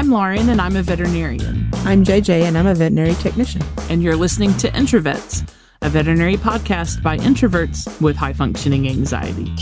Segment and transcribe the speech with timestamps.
[0.00, 1.68] I'm Lauren, and I'm a veterinarian.
[1.84, 3.60] I'm JJ, and I'm a veterinary technician.
[3.90, 5.46] And you're listening to Introvets,
[5.82, 9.52] a veterinary podcast by introverts with high functioning anxiety.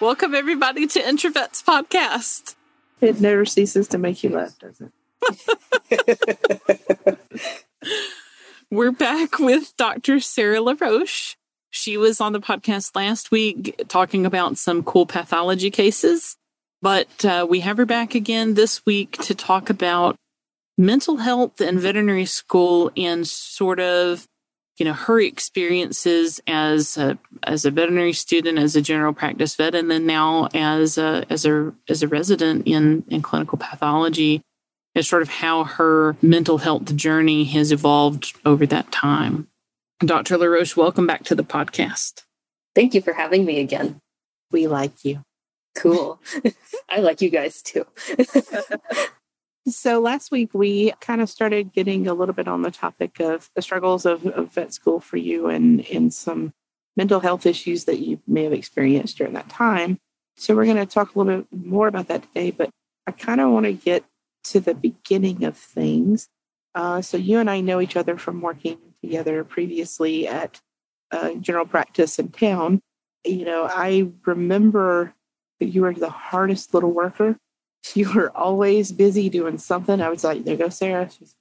[0.00, 2.54] Welcome, everybody, to Introvets Podcast.
[3.02, 7.18] It never ceases to make you laugh, does it?
[8.70, 10.18] We're back with Dr.
[10.18, 11.36] Sarah LaRoche.
[11.70, 16.36] She was on the podcast last week talking about some cool pathology cases,
[16.80, 20.16] but uh, we have her back again this week to talk about
[20.78, 24.26] mental health and veterinary school and sort of
[24.78, 29.74] you know her experiences as a as a veterinary student as a general practice vet
[29.74, 34.40] and then now as a as a as a resident in in clinical pathology
[34.94, 39.48] and sort of how her mental health journey has evolved over that time
[40.00, 42.22] dr laroche welcome back to the podcast.
[42.74, 43.98] Thank you for having me again.
[44.52, 45.22] We like you.
[45.76, 46.20] Cool.
[46.88, 47.86] I like you guys too.
[49.70, 53.50] So last week we kind of started getting a little bit on the topic of
[53.54, 56.52] the struggles of, of vet school for you and, and some
[56.96, 59.98] mental health issues that you may have experienced during that time.
[60.36, 62.70] So we're going to talk a little bit more about that today, but
[63.06, 64.04] I kind of want to get
[64.44, 66.28] to the beginning of things.
[66.74, 70.60] Uh, so you and I know each other from working together previously at
[71.10, 72.80] uh, general practice in town.
[73.24, 75.14] You know, I remember
[75.60, 77.36] that you were the hardest little worker
[77.94, 80.00] you were always busy doing something.
[80.00, 81.10] I was like, there goes Sarah.
[81.10, 81.36] She's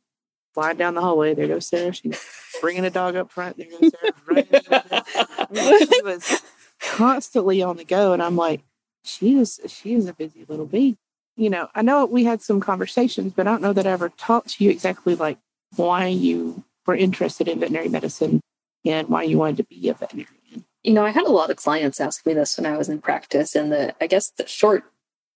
[0.53, 1.33] flying down the hallway.
[1.33, 1.93] There goes Sarah.
[1.93, 2.19] She's
[2.61, 3.57] bringing a dog up front.
[3.57, 4.13] There goes Sarah.
[4.27, 6.41] Right she was
[6.79, 8.13] constantly on the go.
[8.13, 8.61] And I'm like,
[9.03, 10.97] she is, she is a busy little bee.
[11.35, 14.09] You know, I know we had some conversations, but I don't know that I ever
[14.09, 15.37] talked to you exactly like
[15.75, 18.41] why you were interested in veterinary medicine
[18.85, 20.65] and why you wanted to be a veterinarian.
[20.83, 23.01] You know, I had a lot of clients ask me this when I was in
[23.01, 24.85] practice, and the I guess the short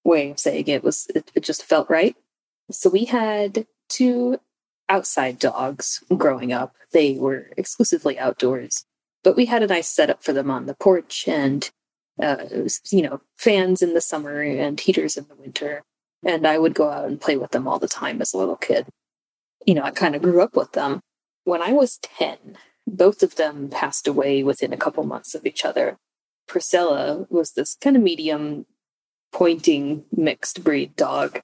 [0.04, 2.16] way of saying it was it, it just felt right.
[2.72, 4.40] So we had two
[4.88, 6.76] outside dogs growing up.
[6.94, 8.86] They were exclusively outdoors,
[9.24, 11.70] but we had a nice setup for them on the porch and
[12.22, 15.84] uh, was, you know fans in the summer and heaters in the winter.
[16.24, 18.56] And I would go out and play with them all the time as a little
[18.56, 18.88] kid.
[19.66, 21.02] You know, I kind of grew up with them.
[21.44, 22.58] When I was 10,
[22.88, 25.98] both of them passed away within a couple months of each other.
[26.48, 28.66] Priscilla was this kind of medium
[29.32, 31.42] pointing mixed breed dog.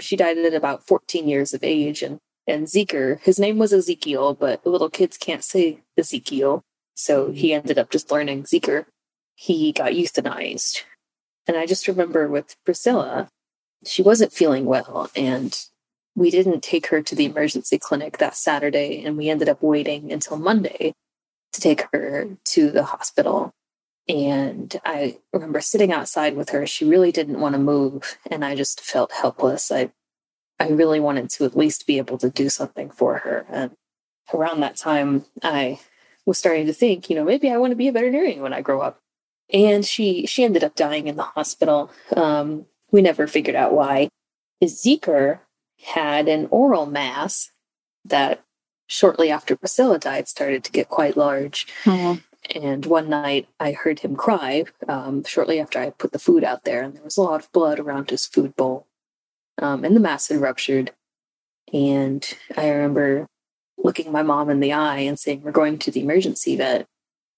[0.00, 4.34] She died at about 14 years of age, and and Zeker, his name was Ezekiel,
[4.34, 8.86] but little kids can't say Ezekiel, so he ended up just learning Zeker.
[9.36, 10.82] He got euthanized.
[11.46, 13.28] And I just remember with Priscilla,
[13.84, 15.56] she wasn't feeling well, and
[16.14, 20.12] we didn't take her to the emergency clinic that Saturday, and we ended up waiting
[20.12, 20.94] until Monday
[21.52, 23.52] to take her to the hospital.
[24.08, 26.66] And I remember sitting outside with her.
[26.66, 29.70] She really didn't want to move, and I just felt helpless.
[29.70, 29.90] I
[30.60, 33.44] I really wanted to at least be able to do something for her.
[33.48, 33.72] And
[34.32, 35.80] around that time, I
[36.24, 38.60] was starting to think, you know, maybe I want to be a veterinarian when I
[38.60, 38.98] grow up.
[39.52, 41.90] And she she ended up dying in the hospital.
[42.16, 44.08] Um, we never figured out why.
[44.60, 45.40] Is Zeker
[45.82, 47.50] had an oral mass
[48.04, 48.42] that
[48.86, 51.66] shortly after Priscilla died started to get quite large.
[51.84, 52.20] Mm-hmm.
[52.58, 56.64] And one night I heard him cry um, shortly after I put the food out
[56.64, 58.86] there, and there was a lot of blood around his food bowl.
[59.58, 60.90] Um, and the mass had ruptured.
[61.72, 62.26] And
[62.56, 63.28] I remember
[63.78, 66.86] looking my mom in the eye and saying, We're going to the emergency vet.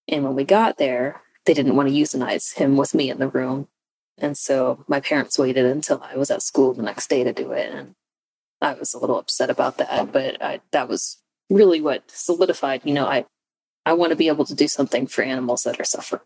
[0.08, 3.28] And when we got there, they didn't want to euthanize him with me in the
[3.28, 3.68] room.
[4.18, 7.52] And so my parents waited until I was at school the next day to do
[7.52, 7.72] it.
[7.72, 7.94] And
[8.64, 11.18] I was a little upset about that, but I, that was
[11.50, 13.26] really what solidified, you know, I,
[13.84, 16.22] I want to be able to do something for animals that are suffering,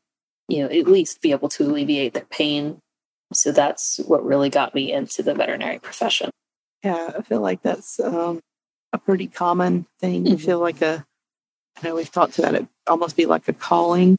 [0.47, 2.79] you know, at least be able to alleviate their pain.
[3.33, 6.31] So that's what really got me into the veterinary profession.
[6.85, 8.39] Yeah, I feel like that's um,
[8.93, 10.25] a pretty common thing.
[10.25, 10.35] Mm-hmm.
[10.35, 11.05] I feel like a,
[11.77, 14.17] I know we've talked about it, almost be like a calling.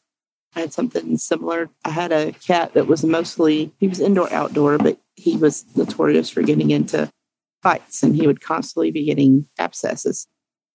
[0.54, 1.70] I had something similar.
[1.84, 6.28] I had a cat that was mostly, he was indoor, outdoor, but he was notorious
[6.28, 7.08] for getting into
[7.62, 10.26] fights and he would constantly be getting abscesses.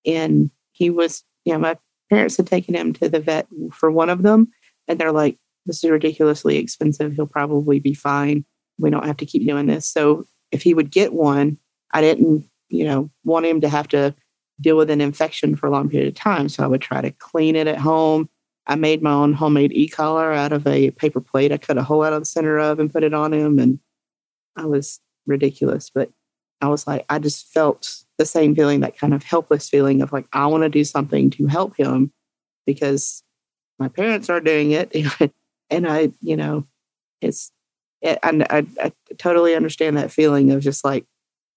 [0.05, 1.77] And he was, you know, my
[2.09, 4.49] parents had taken him to the vet for one of them,
[4.87, 7.13] and they're like, this is ridiculously expensive.
[7.13, 8.45] He'll probably be fine.
[8.77, 9.87] We don't have to keep doing this.
[9.87, 11.57] So if he would get one,
[11.91, 14.13] I didn't, you know, want him to have to
[14.61, 16.49] deal with an infection for a long period of time.
[16.49, 18.29] So I would try to clean it at home.
[18.67, 21.51] I made my own homemade e-collar out of a paper plate.
[21.51, 23.59] I cut a hole out of the center of and put it on him.
[23.59, 23.79] And
[24.55, 26.11] I was ridiculous, but
[26.62, 30.12] I was like, I just felt the same feeling, that kind of helpless feeling of
[30.12, 32.12] like, I want to do something to help him
[32.66, 33.24] because
[33.78, 34.96] my parents are doing it.
[35.69, 36.66] and I, you know,
[37.22, 37.52] it's
[38.02, 41.06] it, I, I, I totally understand that feeling of just like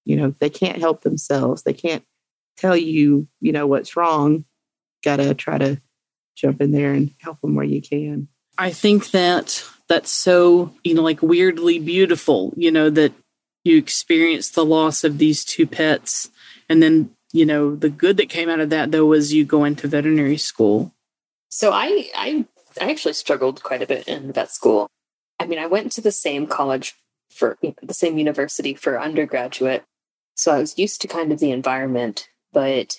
[0.05, 2.05] you know they can't help themselves they can't
[2.56, 4.45] tell you you know what's wrong
[5.05, 5.79] gotta try to
[6.37, 8.29] jump in there and help them where you can
[8.59, 13.12] I think that that's so, you know, like weirdly beautiful, you know, that
[13.64, 16.31] you experience the loss of these two pets.
[16.69, 19.76] And then, you know, the good that came out of that though was you going
[19.76, 20.93] to veterinary school.
[21.49, 22.46] So I I
[22.81, 24.88] I actually struggled quite a bit in vet school.
[25.40, 26.94] I mean, I went to the same college
[27.31, 29.84] for you know, the same university for undergraduate.
[30.34, 32.96] So I was used to kind of the environment, but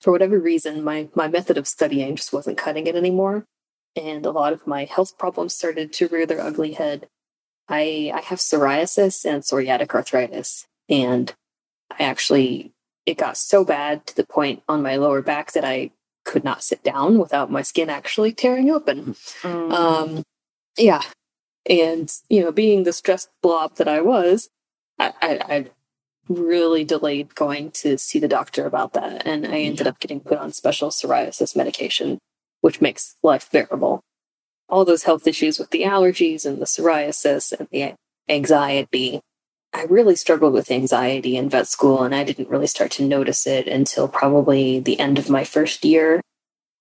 [0.00, 3.44] for whatever reason, my my method of studying just wasn't cutting it anymore
[3.96, 7.08] and a lot of my health problems started to rear their ugly head.
[7.70, 11.34] I I have psoriasis and psoriatic arthritis, and
[11.98, 12.72] I actually
[13.06, 15.90] it got so bad to the point on my lower back that I
[16.24, 19.14] could not sit down without my skin actually tearing open.
[19.42, 19.72] Mm.
[19.72, 20.22] Um,
[20.78, 21.02] yeah,
[21.68, 24.50] and you know, being the stressed blob that I was,
[24.98, 25.66] I, I, I
[26.28, 29.90] really delayed going to see the doctor about that, and I ended Yeah.
[29.90, 32.18] up getting put on special psoriasis medication
[32.62, 34.02] which makes life bearable.
[34.70, 37.94] All those health issues with the allergies and the psoriasis and the
[38.28, 39.20] anxiety.
[39.72, 43.46] I really struggled with anxiety in vet school, and I didn't really start to notice
[43.46, 46.20] it until probably the end of my first year.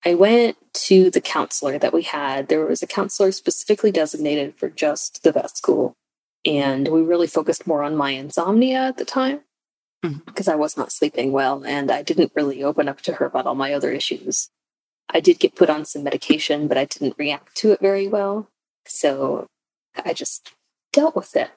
[0.06, 0.58] I went
[0.88, 2.48] to the counselor that we had.
[2.48, 5.94] There was a counselor specifically designated for just the vet school.
[6.46, 9.42] And we really focused more on my insomnia at the time
[10.06, 10.26] Mhm.
[10.26, 13.46] because I was not sleeping well, and I didn't really open up to her about
[13.46, 14.50] all my other issues.
[15.12, 18.48] I did get put on some medication, but I didn't react to it very well.
[18.86, 19.48] So
[20.06, 20.54] I just
[20.94, 21.50] dealt with it.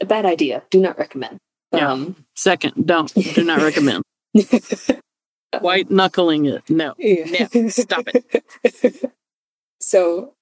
[0.00, 0.62] A bad idea.
[0.70, 1.38] Do not recommend.
[1.72, 1.90] Yeah.
[1.90, 4.02] Um, Second, don't, do not recommend.
[5.60, 6.68] White knuckling it.
[6.68, 6.94] No.
[6.98, 7.48] yeah.
[7.54, 9.12] No, stop it.
[9.80, 10.34] so,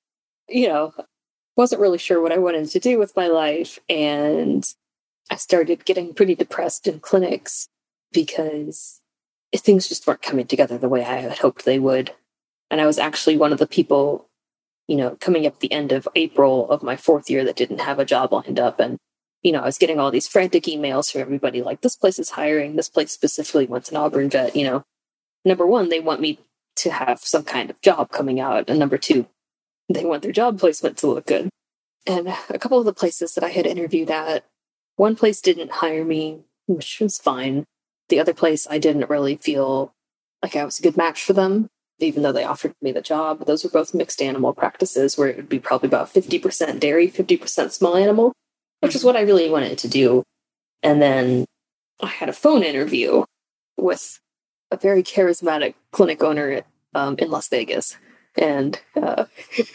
[0.48, 0.94] you know,
[1.56, 3.78] wasn't really sure what I wanted to do with my life.
[3.88, 4.64] And
[5.30, 7.68] I started getting pretty depressed in clinics
[8.12, 9.00] because
[9.54, 12.12] things just weren't coming together the way I had hoped they would.
[12.70, 14.28] And I was actually one of the people,
[14.86, 17.98] you know, coming up the end of April of my fourth year that didn't have
[17.98, 18.80] a job lined up.
[18.80, 18.98] And,
[19.42, 22.30] you know, I was getting all these frantic emails from everybody like, this place is
[22.30, 24.84] hiring, this place specifically wants an Auburn vet, you know.
[25.44, 26.40] Number one, they want me
[26.76, 28.68] to have some kind of job coming out.
[28.68, 29.26] And number two,
[29.88, 31.48] they want their job placement to look good.
[32.06, 34.44] And a couple of the places that I had interviewed at,
[34.96, 37.64] one place didn't hire me, which was fine.
[38.08, 39.92] The other place, I didn't really feel
[40.42, 41.68] like I was a good match for them,
[41.98, 43.44] even though they offered me the job.
[43.46, 47.72] Those were both mixed animal practices where it would be probably about 50% dairy, 50%
[47.72, 48.32] small animal,
[48.80, 50.22] which is what I really wanted to do.
[50.82, 51.44] And then
[52.00, 53.24] I had a phone interview
[53.76, 54.18] with
[54.70, 56.62] a very charismatic clinic owner
[56.94, 57.96] um, in Las Vegas.
[58.36, 59.24] And uh,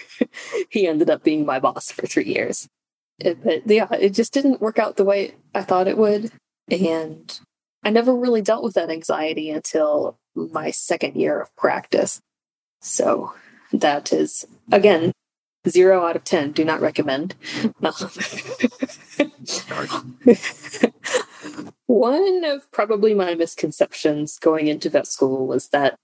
[0.70, 2.68] he ended up being my boss for three years.
[3.20, 6.32] It- but yeah, it just didn't work out the way I thought it would.
[6.70, 7.40] And
[7.84, 12.22] I never really dealt with that anxiety until my second year of practice.
[12.82, 13.34] So
[13.72, 15.12] that is, again,
[15.68, 16.52] zero out of 10.
[16.52, 17.36] Do not recommend.
[21.86, 25.96] One of probably my misconceptions going into vet school was that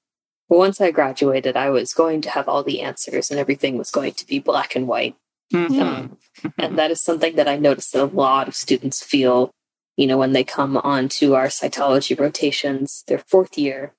[0.48, 4.14] once I graduated, I was going to have all the answers and everything was going
[4.14, 5.16] to be black and white.
[5.54, 5.82] Mhm.
[5.82, 6.18] Um,
[6.58, 9.52] and that is something that I noticed that a lot of students feel,
[9.98, 13.94] you know, when they come onto our cytology rotations, their fourth year,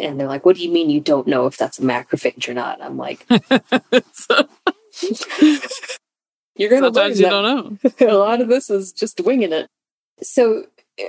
[0.00, 2.54] and they're like, What do you mean you don't know if that's a macrophage or
[2.54, 2.82] not?
[2.82, 3.26] I'm like,
[6.56, 8.06] You're going to learn Sometimes you that don't know.
[8.06, 9.66] a lot of this is just winging it.
[10.22, 10.66] So,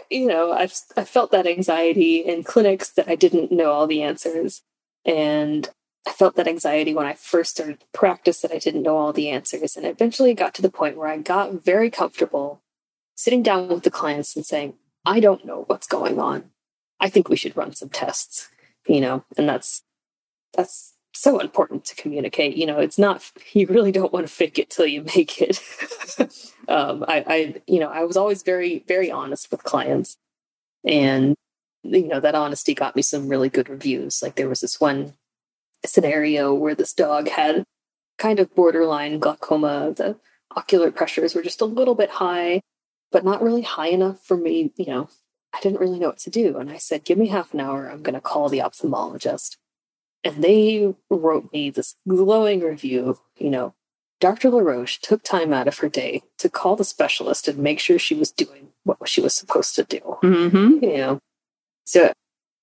[0.09, 4.01] you know, I've I felt that anxiety in clinics that I didn't know all the
[4.01, 4.61] answers,
[5.03, 5.69] and
[6.07, 9.11] I felt that anxiety when I first started to practice that I didn't know all
[9.11, 12.61] the answers, and eventually got to the point where I got very comfortable
[13.15, 16.51] sitting down with the clients and saying, "I don't know what's going on.
[16.99, 18.47] I think we should run some tests."
[18.87, 19.83] You know, and that's
[20.53, 22.55] that's so important to communicate.
[22.55, 25.61] You know, it's not you really don't want to fake it till you make it.
[26.67, 30.17] um, I, I, you know, I was always very, very honest with clients,
[30.85, 31.35] and
[31.83, 34.21] you know that honesty got me some really good reviews.
[34.21, 35.13] Like there was this one
[35.85, 37.63] scenario where this dog had
[38.17, 39.93] kind of borderline glaucoma.
[39.95, 40.17] The
[40.55, 42.61] ocular pressures were just a little bit high,
[43.11, 44.71] but not really high enough for me.
[44.75, 45.09] You know,
[45.53, 47.89] I didn't really know what to do, and I said, "Give me half an hour.
[47.89, 49.57] I'm going to call the ophthalmologist."
[50.23, 53.19] and they wrote me this glowing review.
[53.37, 53.73] You know,
[54.19, 54.49] Dr.
[54.49, 58.15] LaRoche took time out of her day to call the specialist and make sure she
[58.15, 59.99] was doing what she was supposed to do.
[60.23, 60.83] Mm-hmm.
[60.83, 61.19] You know,
[61.85, 62.13] so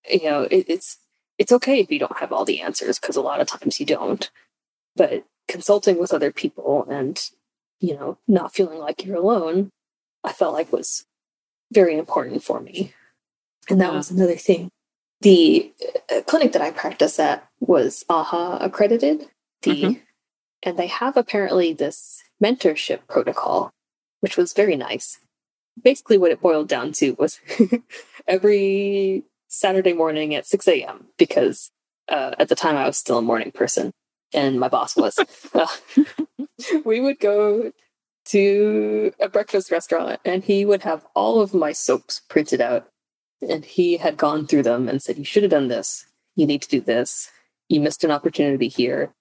[0.09, 0.99] you know it, it's
[1.39, 3.87] it's okay if you don't have all the answers because a lot of times you
[3.87, 4.31] don't.
[4.97, 7.21] But consulting with other people and
[7.81, 9.71] you know, not feeling like you're alone,
[10.25, 11.05] I felt like was
[11.73, 12.95] very important for me.
[13.69, 13.97] And that Yeah.
[13.97, 14.71] was another thing.
[15.21, 15.73] The
[16.11, 19.29] uh, clinic that I practice at was AAHA accredited.
[19.63, 20.03] The Mhm.
[20.63, 23.71] and they have apparently this mentorship protocol,
[24.21, 25.19] which was very nice.
[25.83, 27.41] Basically, what it boiled down to was
[28.29, 31.09] every Saturday morning at 6 a.m.
[31.17, 31.71] because
[32.09, 33.93] uh, at the time I was still a morning person
[34.33, 35.19] and my boss was.
[35.55, 35.67] uh,
[36.85, 37.73] we would go
[38.29, 42.89] to a breakfast restaurant and he would have all of my SOAPs printed out
[43.49, 46.07] and he had gone through them and said, You should have done this.
[46.37, 47.31] You need to do this.
[47.69, 49.13] You missed an opportunity here.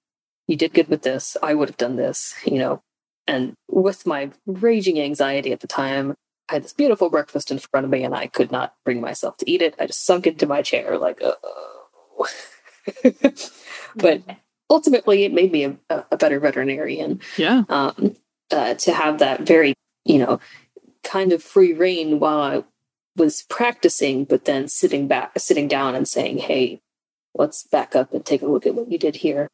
[0.47, 1.35] You did good with this.
[1.43, 2.81] I would have done this, you know.
[3.27, 6.15] And with my raging anxiety at the time,
[6.49, 9.35] I had this beautiful breakfast in front of me and I could not bring myself
[9.37, 9.75] to eat it.
[9.79, 12.27] I just sunk into my chair like, oh.
[13.95, 14.21] but
[14.69, 15.77] ultimately, it made me a,
[16.11, 17.63] a better veterinarian Yeah.
[17.69, 18.15] um,
[18.51, 19.73] uh, to have that very,
[20.05, 20.39] you know,
[21.03, 22.63] kind of free rein while I
[23.15, 26.79] was practicing, but then sitting back, sitting down and saying, hey,
[27.33, 29.47] let's back up and take a look at what you did here.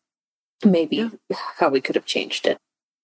[0.66, 1.10] Maybe Yeah.
[1.58, 2.58] how we could have changed it.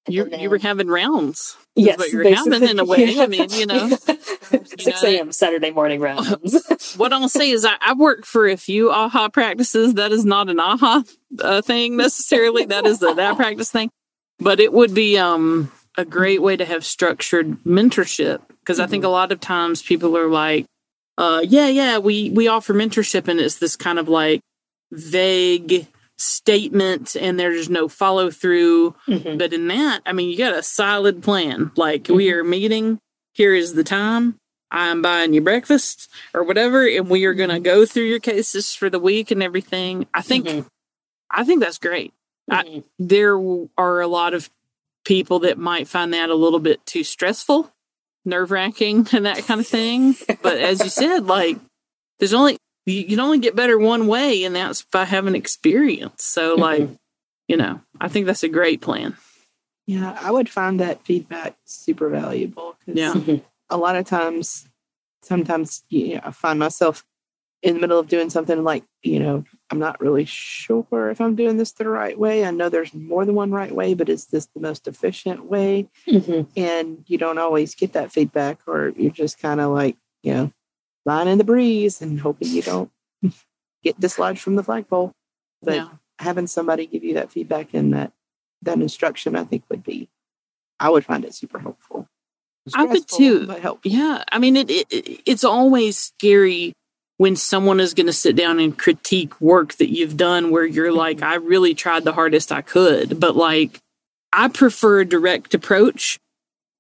[0.08, 1.58] You And you were having rounds.
[1.76, 3.20] yes, what you're having in a way.
[3.20, 3.90] I mean, you know.
[3.90, 5.32] 6 a.m.
[5.32, 6.58] Saturday morning rounds.
[6.98, 9.94] What I'll say is, I, I worked for a few AAHA practices.
[9.94, 12.66] That is not an AAHA uh, thing necessarily.
[12.66, 13.92] that is a that practice thing,
[14.40, 19.04] but it would be um a great way to have structured mentorship because I think
[19.04, 20.66] a lot of times people are like,
[21.18, 24.40] uh, yeah, yeah, we we offer mentorship, and it's this kind of like
[24.92, 25.88] vague
[26.18, 28.96] statement, and there's no follow through.
[29.08, 29.38] Mhm.
[29.38, 31.72] But in that, I mean, you got a solid plan.
[31.76, 33.00] Like we are meeting.
[33.34, 34.36] Here is the time.
[34.72, 38.76] I'm buying you breakfast or whatever, and we are going to go through your cases
[38.76, 40.06] for the week and everything.
[40.14, 40.66] I think, Mhm.
[41.32, 42.14] I think that's great.
[42.52, 42.84] I-.
[43.00, 43.36] There
[43.78, 44.50] are a lot of
[45.06, 47.72] people that might find that a little bit too stressful,
[48.26, 50.16] nerve wracking, and that kind of thing.
[50.42, 51.58] But as you said, like
[52.20, 56.24] there's only you, you can only get better one way, and that's by having experience.
[56.24, 56.90] So, like,
[57.48, 59.16] you know, I think that's a great plan.
[59.88, 62.76] Yeah, I would find that feedback super valuable.
[62.86, 63.14] 'cause Yeah.
[63.14, 63.42] Mhm.
[63.70, 64.68] a lot of times,
[65.24, 67.04] sometimes you know, I find myself
[67.62, 71.36] in the middle of doing something like, you know, I'm not really sure if I'm
[71.36, 72.44] doing this the right way.
[72.44, 75.88] I know there's more than one right way, but is this the most efficient way?
[76.08, 76.48] Mhm.
[76.58, 80.52] And you don't always get that feedback, or you're just kind of like, you know,
[81.06, 82.92] lying in the breeze and hoping you don't
[83.84, 85.12] get dislodged from the flagpole.
[85.62, 85.90] But yeah.
[86.18, 88.12] having somebody give you that feedback and that
[88.64, 90.10] that instruction, I think would be,
[90.80, 92.08] I would find it super helpful.
[92.74, 93.48] I would too.
[93.48, 93.92] but helpful.
[93.92, 96.74] Yeah, I mean, it, it it's always scary
[97.20, 100.94] when someone is going to sit down and critique work that you've done where you're
[100.94, 103.82] like, I really tried the hardest I could, but like,
[104.32, 106.18] I prefer a direct approach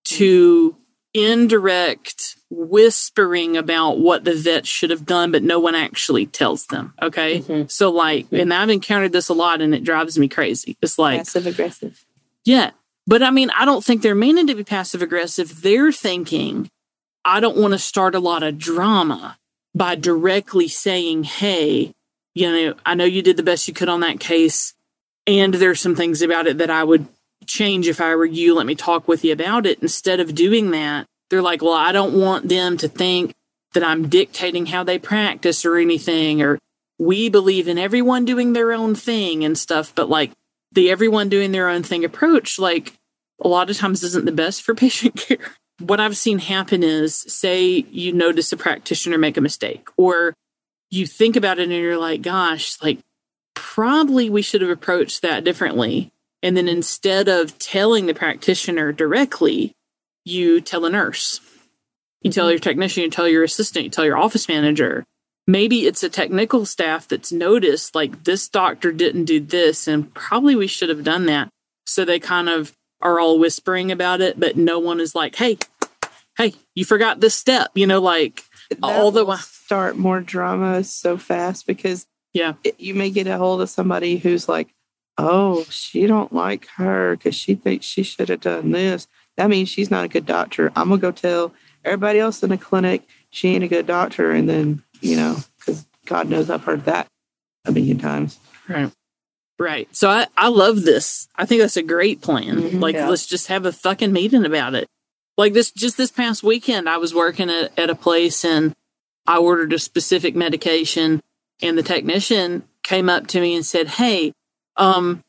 [0.05, 0.77] to
[1.13, 6.93] indirect whispering about what the vet should have done, but no one actually tells them.
[7.01, 7.41] Okay.
[7.41, 7.69] Mhm.
[7.69, 10.77] So, like, and I've encountered this a lot and it drives me crazy.
[10.81, 12.05] It's like, Passive aggressive.
[12.45, 12.71] yeah.
[13.07, 15.63] But I mean, I don't think they're meaning to be passive aggressive.
[15.63, 16.69] They're thinking,
[17.25, 19.37] I don't want to start a lot of drama
[19.75, 21.93] by directly saying, hey,
[22.33, 24.73] you know, I know you did the best you could on that case.
[25.27, 27.07] And there's some things about it that I would
[27.45, 28.55] change if I were you.
[28.55, 29.79] Let me talk with you about it.
[29.81, 33.33] Instead of doing that, they're like, well, I don't want them to think
[33.73, 36.57] that I'm dictating how they practice or anything, or
[36.97, 39.93] we believe in everyone doing their own thing and stuff.
[39.93, 40.31] But like,
[40.71, 42.93] the everyone doing their own thing approach, like
[43.41, 45.55] a lot of times isn't the best for patient care.
[45.79, 50.33] What I've seen happen is say you notice a practitioner make a mistake or
[50.89, 52.99] you think about it and you're like, gosh, like
[53.55, 56.11] probably we should have approached that differently.
[56.41, 59.73] And then instead of telling the practitioner directly,
[60.25, 61.41] you tell a nurse.
[62.21, 62.51] You tell mm-hmm.
[62.51, 65.03] your technician, you tell your assistant, you tell your office manager.
[65.47, 70.55] Maybe it's a technical staff that's noticed like this doctor didn't do this and probably
[70.55, 71.49] we should have done that.
[71.85, 75.57] So they kind of are all whispering about it, but no one is like, hey,
[76.37, 77.71] hey, you forgot this step.
[77.75, 82.53] You know, like, That will I- start more drama so fast because Yeah.
[82.63, 84.69] it- you may get a hold of somebody who's like,
[85.17, 89.07] oh, she don't like her because she thinks she should have done this.
[89.37, 90.71] That means she's not a good doctor.
[90.75, 91.53] I'm gonna go tell
[91.83, 95.85] everybody else in the clinic she ain't a good doctor, and then you know, because
[96.05, 97.07] God knows I've heard that
[97.65, 98.37] a million times.
[98.67, 98.91] Right.
[99.59, 99.87] Right.
[99.93, 101.27] So I, I love this.
[101.35, 102.55] I think that's a great plan.
[102.61, 102.81] Mhm.
[102.81, 103.09] like, Yeah.
[103.09, 104.87] let's just have a fucking meeting about it.
[105.37, 108.73] Like this, just this past weekend, I was working at, at a place and
[109.27, 111.21] I ordered a specific medication
[111.61, 114.31] and the technician came up to me and said, Hey,
[114.77, 115.23] um,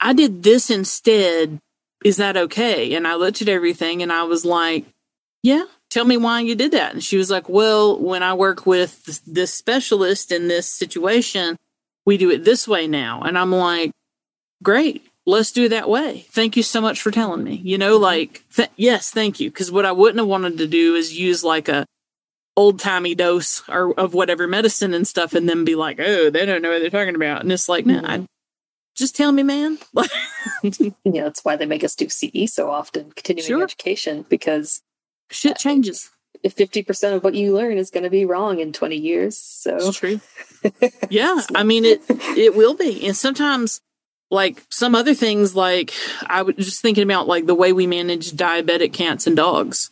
[0.00, 1.58] I did this instead.
[2.04, 2.94] is that okay?
[2.94, 4.84] And I looked at everything and I was like,
[5.42, 6.92] yeah, tell me why you did that.
[6.92, 11.56] And she was like, well, when I work with this specialist in this situation,
[12.06, 13.20] we do it this way now.
[13.22, 13.90] And I'm like,
[14.62, 16.24] great, let's do it that way.
[16.30, 17.60] Thank you so much for telling me.
[17.62, 18.04] You know, mm-hmm.
[18.04, 19.50] like, th- yes, thank you.
[19.50, 21.84] Because what I wouldn't have wanted to do is use like a
[22.56, 26.46] old timey dose or of whatever medicine and stuff, and then be like, oh, they
[26.46, 27.42] don't know what they're talking about.
[27.42, 28.24] And it's like, no, I, mm-hmm.
[28.96, 29.78] just tell me, man.
[30.62, 33.62] yeah, that's why they make us do CE so often, continuing sure.
[33.62, 34.80] education, because
[35.30, 36.10] shit changes.
[36.42, 39.36] If fifty percent of what you learn is going to be wrong in twenty years,
[39.36, 40.20] so it's true.
[41.10, 42.02] yeah, I mean it.
[42.36, 43.80] It will be, and sometimes
[44.30, 45.92] like some other things like
[46.26, 49.90] i was just thinking about like the way we manage diabetic cats and dogs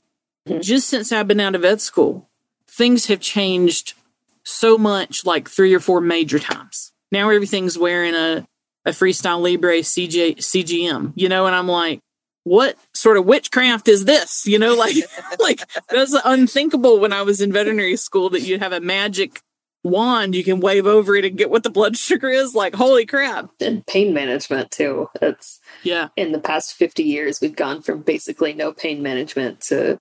[0.48, 0.60] mm-hmm.
[0.60, 2.28] just since i've been out of vet school
[2.68, 3.94] things have changed
[4.42, 8.46] so much like three or four major times now everything's wearing a,
[8.84, 12.00] a freestyle libre CJ, cgm you know and i'm like
[12.44, 14.46] what sort of witchcraft is this?
[14.46, 14.96] You know like
[15.38, 19.42] like that's unthinkable when i was in veterinary school that you'd have a magic
[19.84, 22.54] wand you can wave over it and get what the blood sugar is.
[22.54, 23.50] Like holy crap.
[23.60, 25.10] And pain management too.
[25.20, 26.08] It's yeah.
[26.16, 29.98] in the past 50 years we've gone from basically no pain management to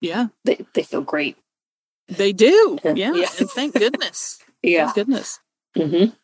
[0.00, 0.28] yeah.
[0.44, 1.36] they, they feel great.
[2.08, 2.78] They do.
[2.84, 3.28] Yeah, yeah.
[3.38, 4.38] and thank goodness.
[4.62, 4.84] Yeah.
[4.84, 5.40] Thank goodness.
[5.76, 6.14] Mm-hmm.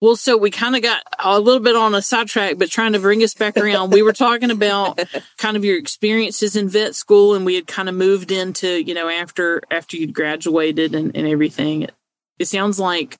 [0.00, 2.98] Well so we kind of got a little bit on a sidetrack but trying to
[2.98, 4.98] bring us back around we were talking about
[5.38, 8.94] kind of your experiences in vet school and we had kind of moved into you
[8.94, 11.88] know after after you'd graduated and, and everything
[12.38, 13.18] it sounds like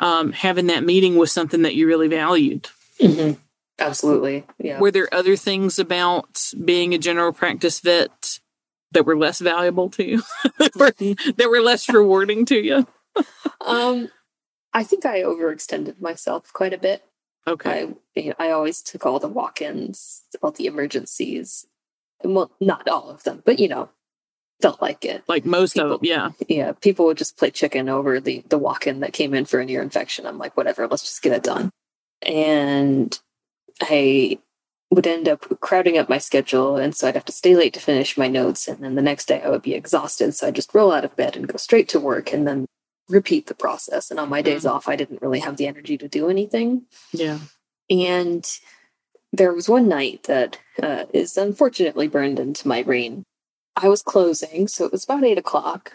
[0.00, 2.68] um, having that meeting was something that you really valued.
[2.98, 3.38] Mm-hmm.
[3.78, 4.44] Absolutely.
[4.58, 4.78] Yeah.
[4.78, 8.40] Were there other things about being a general practice vet
[8.92, 10.22] that were less valuable to you,
[10.58, 10.90] that, were,
[11.34, 12.86] that were less rewarding to you?
[13.64, 14.08] um,
[14.72, 17.04] I think I overextended myself quite a bit.
[17.46, 17.88] Okay.
[18.16, 21.66] I, I always took all the walk ins, all the emergencies.
[22.22, 23.88] Well, not all of them, but you know,
[24.60, 25.24] felt like it.
[25.26, 26.30] Like most people, of them, yeah.
[26.48, 26.72] Yeah.
[26.72, 29.70] People would just play chicken over the the walk in that came in for an
[29.70, 30.26] ear infection.
[30.26, 31.70] I'm like, whatever, let's just get it done.
[32.22, 33.18] And
[33.80, 34.38] I
[34.90, 36.76] would end up crowding up my schedule.
[36.76, 38.68] And so I'd have to stay late to finish my notes.
[38.68, 40.34] And then the next day I would be exhausted.
[40.34, 42.66] So I'd just roll out of bed and go straight to work and then
[43.10, 44.10] repeat the process.
[44.10, 44.76] And on my days mm-hmm.
[44.76, 46.82] off, I didn't really have the energy to do anything.
[47.12, 47.38] Yeah.
[47.88, 48.46] And
[49.32, 53.24] there was one night that uh, is unfortunately burned into my brain
[53.76, 55.94] I was closing, so it was about eight o'clock,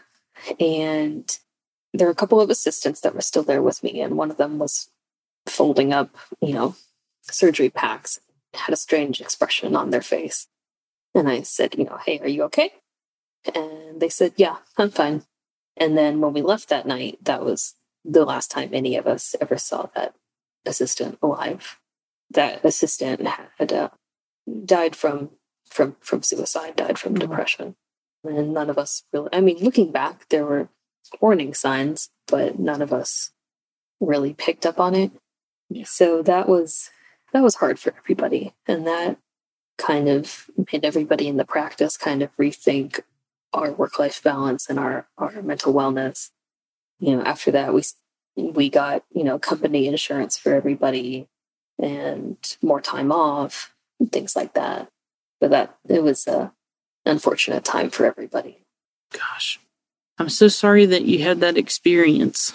[0.60, 1.38] and
[1.94, 4.38] there were a couple of assistants that were still there with me, and one of
[4.38, 4.90] them was
[5.46, 6.76] folding up, you know,
[7.22, 8.20] surgery packs,
[8.54, 10.48] had a strange expression on their face.
[11.14, 12.72] And I said, you know, hey, are you okay?
[13.54, 15.24] And they said, yeah, I'm fine.
[15.78, 19.36] And then when we left that night, that was the last time any of us
[19.42, 20.16] ever saw that
[20.66, 21.80] assistant alive.
[22.32, 23.90] That assistant had uh,
[24.66, 25.32] died from
[25.70, 27.30] from from suicide, died from mm-hmm.
[27.30, 27.76] depression.
[28.24, 30.70] And none of us really I mean, looking back, there were
[31.22, 33.32] warning signs, but none of us
[34.00, 35.12] really picked up on it.
[35.70, 35.86] Yeah.
[35.86, 36.90] So that was
[37.34, 38.54] that was hard for everybody.
[38.68, 39.18] And that
[39.78, 43.02] kind of made everybody in the practice kind of rethink
[43.56, 46.30] our work life balance and our, our mental wellness.
[47.00, 47.84] You know, after that we
[48.36, 51.28] we got, you know, company insurance for everybody
[51.82, 54.90] and more time off and things like that
[55.40, 56.52] but that it was a
[57.06, 58.58] unfortunate time for everybody.
[59.12, 59.60] Gosh,
[60.18, 62.54] I'm so sorry that you had that experience.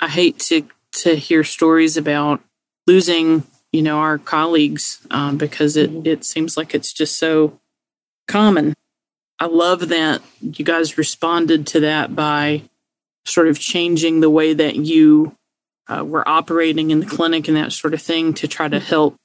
[0.00, 2.42] I hate to to hear stories about
[2.86, 6.06] losing, you know, our colleagues um, because it mm-hmm.
[6.06, 7.60] it seems like it's just so
[8.26, 8.74] common.
[9.42, 12.62] I love that you guys responded to that by
[13.24, 15.36] sort of changing the way that you
[15.88, 18.86] uh, were operating in the clinic and that sort of thing to try to mm-hmm.
[18.86, 19.16] help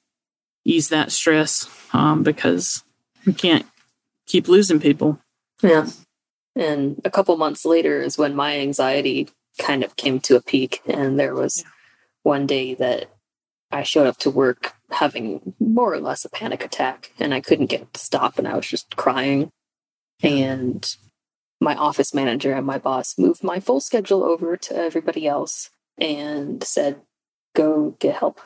[0.64, 2.82] ease that stress um, because
[3.26, 3.64] we can't
[4.26, 5.20] keep losing people.
[5.62, 5.86] Yeah.
[6.56, 10.80] And a couple months later is when my anxiety kind of came to a peak.
[10.88, 11.70] And there was yeah.
[12.24, 13.08] one day that
[13.70, 17.66] I showed up to work having more or less a panic attack and I couldn't
[17.66, 19.52] get it to stop and I was just crying.
[20.22, 20.96] And
[21.60, 26.62] my office manager and my boss moved my full schedule over to everybody else and
[26.62, 27.00] said,
[27.54, 28.40] go get help.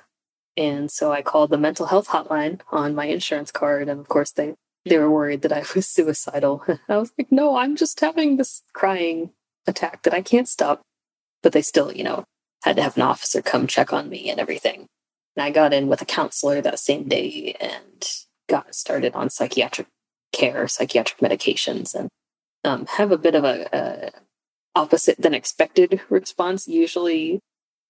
[0.56, 3.88] And so I called the mental health hotline on my insurance card.
[3.88, 4.54] And of course, they
[4.84, 6.64] they were worried that I was suicidal.
[6.88, 9.30] I was like, no, I'm just having this crying
[9.66, 10.82] attack that I can't stop.
[11.42, 12.24] But they still, you know,
[12.64, 14.86] had to have an officer come check on me and everything.
[15.36, 18.08] And I got in with a counselor that same day and
[18.48, 19.86] got started on psychiatric
[20.32, 22.08] care, psychiatric medications, and
[22.64, 24.10] um, have a bit of a, a
[24.74, 26.66] opposite than expected response.
[26.68, 27.40] Usually,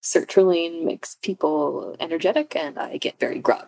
[0.03, 3.67] sertraline makes people energetic, and I get very groggy.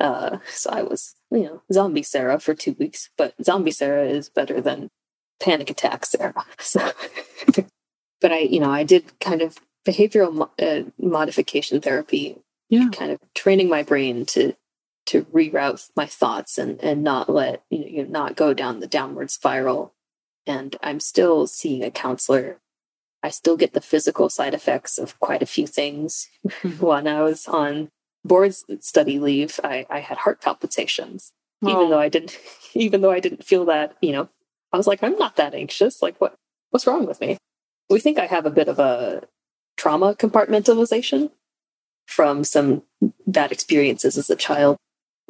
[0.00, 4.28] Uh, so I was, you know, zombie Sarah for two weeks, but zombie Sarah is
[4.28, 4.90] better than
[5.40, 6.44] panic attack Sarah.
[6.58, 6.90] So,
[8.20, 12.36] but I, you know, I did kind of behavioral mo- uh, modification therapy,
[12.70, 12.88] Yeah.
[12.92, 14.54] kind of training my brain to
[15.06, 18.80] to reroute my thoughts and and not let you know, you know not go down
[18.80, 19.92] the downward spiral.
[20.46, 22.58] And I'm still seeing a counselor.
[23.22, 26.28] I still get the physical side effects of quite a few things.
[26.46, 26.84] Mm-hmm.
[26.86, 27.88] when I was on
[28.24, 31.32] board study leave, I, I had heart palpitations
[31.68, 32.38] even Oh, though I didn't
[32.74, 34.28] even though I didn't feel that, you know,
[34.72, 36.02] I was like, I'm not that anxious.
[36.02, 36.34] Like what
[36.70, 37.38] what's wrong with me?
[37.90, 39.22] We think I have a bit of a
[39.76, 41.30] trauma compartmentalization
[42.06, 42.82] from some
[43.26, 44.76] bad experiences as a child.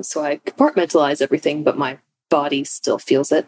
[0.01, 1.99] So I compartmentalize everything, but my
[2.31, 3.47] body still feels it.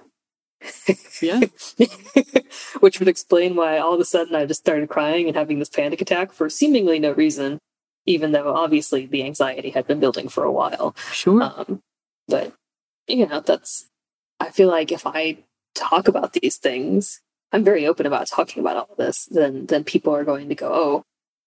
[1.21, 1.41] yeah.
[2.81, 5.69] Which would explain why all of a sudden I just started crying and having this
[5.69, 7.59] panic attack for seemingly no reason,
[8.07, 10.95] even though obviously the anxiety had been building for a while.
[11.13, 11.43] Sure.
[11.43, 11.81] Um,
[12.29, 12.53] but
[13.07, 13.89] you know, that's
[14.41, 15.39] I feel like if I
[15.75, 17.21] talk about these things,
[17.53, 20.55] I'm very open about talking about all of this, then then people are going to
[20.55, 21.03] go, Oh,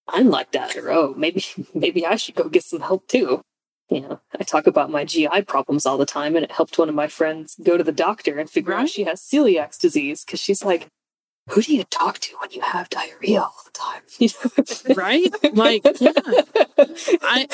[0.08, 3.42] I'm like that, or oh, maybe maybe I should go get some help too.
[3.90, 6.90] You know, I talk about my GI problems all the time, and it helped one
[6.90, 8.82] of my friends go to the doctor and figure Right.
[8.84, 10.88] out she has celiac disease because she's like,
[11.50, 14.30] "Who do you talk to when you have diarrhea all the time?" You
[14.88, 14.96] know?
[14.96, 15.34] right?
[15.56, 16.12] Like, yeah.
[17.24, 17.48] I,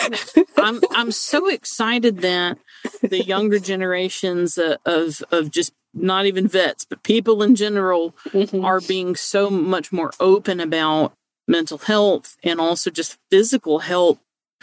[0.58, 2.58] I'm I'm so excited that
[3.02, 8.62] the younger generations uh, of of just not even vets, but people in general Mhm.
[8.64, 11.14] are being so much more open about
[11.48, 14.20] mental health and also just physical health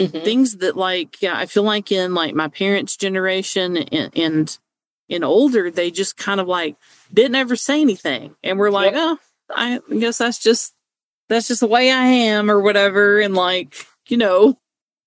[0.08, 0.24] Mhm.
[0.24, 4.58] things that like I feel like in like my parents' generation and, and
[5.10, 6.76] and older, they just kind of like
[7.12, 9.00] didn't ever say anything, and we're like, Yep.
[9.00, 9.18] oh,
[9.54, 10.72] I guess that's just
[11.28, 13.74] that's just the way I am or whatever, and like
[14.08, 14.58] you know,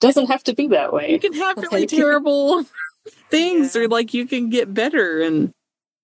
[0.02, 1.12] Doesn't have to be that way.
[1.12, 2.66] you can have really terrible
[3.30, 3.82] things Yeah.
[3.84, 5.52] or like you can get better and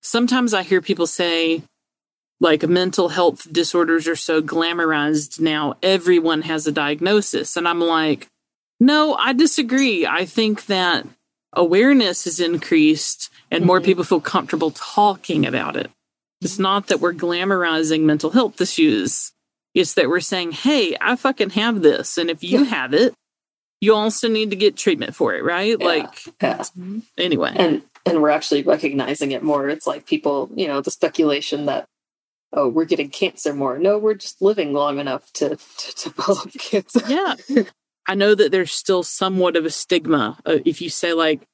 [0.03, 1.61] sometimes i hear people say
[2.39, 8.27] like mental health disorders are so glamorized now everyone has a diagnosis and i'm like
[8.81, 10.05] no i disagree.
[10.05, 11.07] I think that
[11.53, 13.85] awareness is increased and more Mhm.
[13.85, 15.91] people feel comfortable talking about it.
[16.41, 19.31] It's not that we're glamorizing mental health issues.
[19.75, 22.65] It's that we're saying hey i fucking have this and if you Yeah.
[22.79, 23.13] have it
[23.83, 25.77] you also need to get treatment for it right?
[25.79, 25.85] Yeah.
[25.93, 26.63] like Yeah.
[27.17, 27.53] anyway.
[27.55, 29.69] And and we're actually recognizing it more.
[29.69, 31.85] It's like people you know the speculation that
[32.53, 33.77] oh we're getting cancer more.
[33.79, 37.01] No we're just living long enough to to develop cancer.
[37.07, 37.35] Yeah
[38.11, 41.47] i know that there's still somewhat of a stigma uh, if you say like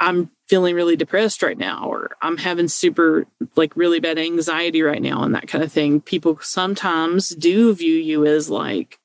[0.00, 5.02] i'm feeling really depressed right now or i'm having super like really bad anxiety right
[5.02, 8.98] now and that kind of thing people sometimes do view you as like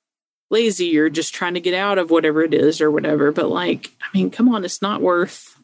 [0.49, 3.91] lazy or just trying to get out of whatever it is or whatever but like
[4.01, 5.61] i mean come on it's not worth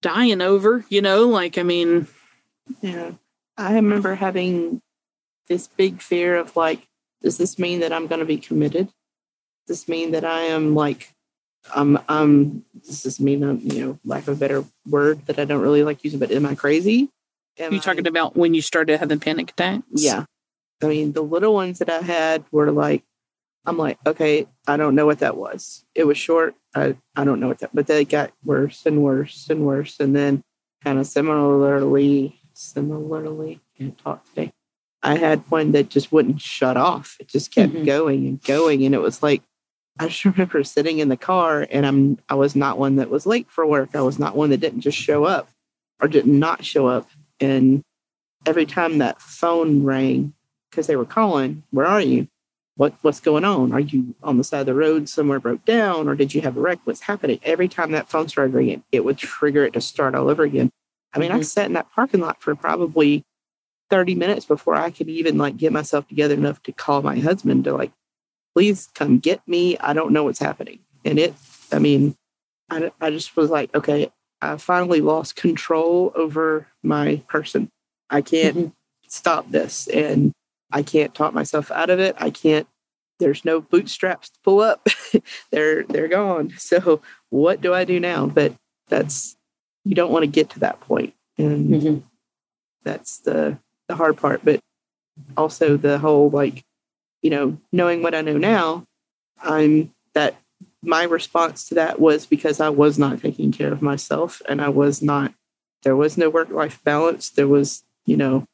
[0.00, 2.06] dying over you know like i mean
[2.80, 3.12] Yeah.
[3.56, 4.80] I remember having
[5.48, 6.86] this big fear of like,
[7.22, 8.88] does this mean that I'm going to be committed?
[9.68, 11.12] This mean that I am like,
[11.74, 15.44] um, um, does this mean, um, you know, lack of a better word that I
[15.44, 17.10] don't really like using, but am I crazy?
[17.58, 20.24] Am you I- talking about when you started having panic attacks Yeah.
[20.82, 23.02] I mean, the little ones that I had were like,
[23.66, 25.84] I'm like, okay, I don't know what that was.
[25.94, 26.54] It was short.
[26.74, 29.98] I, I don't know what that, but they got worse and worse and worse.
[30.00, 30.42] And then
[30.84, 34.52] kind of similarly, similarly, can't talk today.
[35.02, 37.16] I had one that just wouldn't shut off.
[37.20, 37.84] It just kept Mhm.
[37.86, 38.84] going and going.
[38.84, 39.42] And it was like,
[39.98, 43.26] I just remember sitting in the car and I'm, I was not one that was
[43.26, 43.94] late for work.
[43.94, 45.50] I was not one that didn't just show up
[46.00, 47.08] or did not show up.
[47.40, 47.82] And
[48.46, 50.34] every time that phone rang,
[50.70, 52.28] because they were calling, where are you?
[52.76, 53.72] What what's going on?
[53.72, 56.56] Are you on the side of the road somewhere broke down, or did you have
[56.56, 56.78] a wreck?
[56.84, 57.40] What's happening?
[57.42, 60.70] Every time that phone started ringing, it would trigger it to start all over again.
[61.12, 61.44] I mean, I Mhm.
[61.44, 63.24] sat in that parking lot for probably
[63.90, 67.64] 30 minutes before I could even like get myself together enough to call my husband
[67.64, 67.90] to like,
[68.54, 69.76] please come get me.
[69.78, 70.80] I don't know what's happening.
[71.04, 71.34] And it,
[71.72, 72.16] I mean,
[72.70, 74.10] I, I just was like, okay,
[74.42, 77.70] I finally lost control over my person.
[78.10, 78.72] I can't Mhm.
[79.08, 80.32] stop this and
[80.72, 82.16] I can't talk myself out of it.
[82.18, 82.66] I can't
[83.20, 84.86] there's no bootstraps to pull up.
[85.50, 86.50] they're they're gone.
[86.56, 88.26] So what do I do now?
[88.26, 88.54] But
[88.88, 89.36] that's
[89.84, 91.14] you don't want to get to that point.
[91.36, 92.02] And Mhm.
[92.84, 93.58] that's the
[93.88, 94.44] the hard part.
[94.44, 94.60] But
[95.36, 96.62] also the whole like,
[97.22, 98.84] you know, knowing what I know now,
[99.42, 100.36] I'm that
[100.82, 104.68] my response to that was because I was not taking care of myself and I
[104.68, 105.34] was not
[105.82, 107.30] there was no work life balance.
[107.30, 108.46] There was, you know,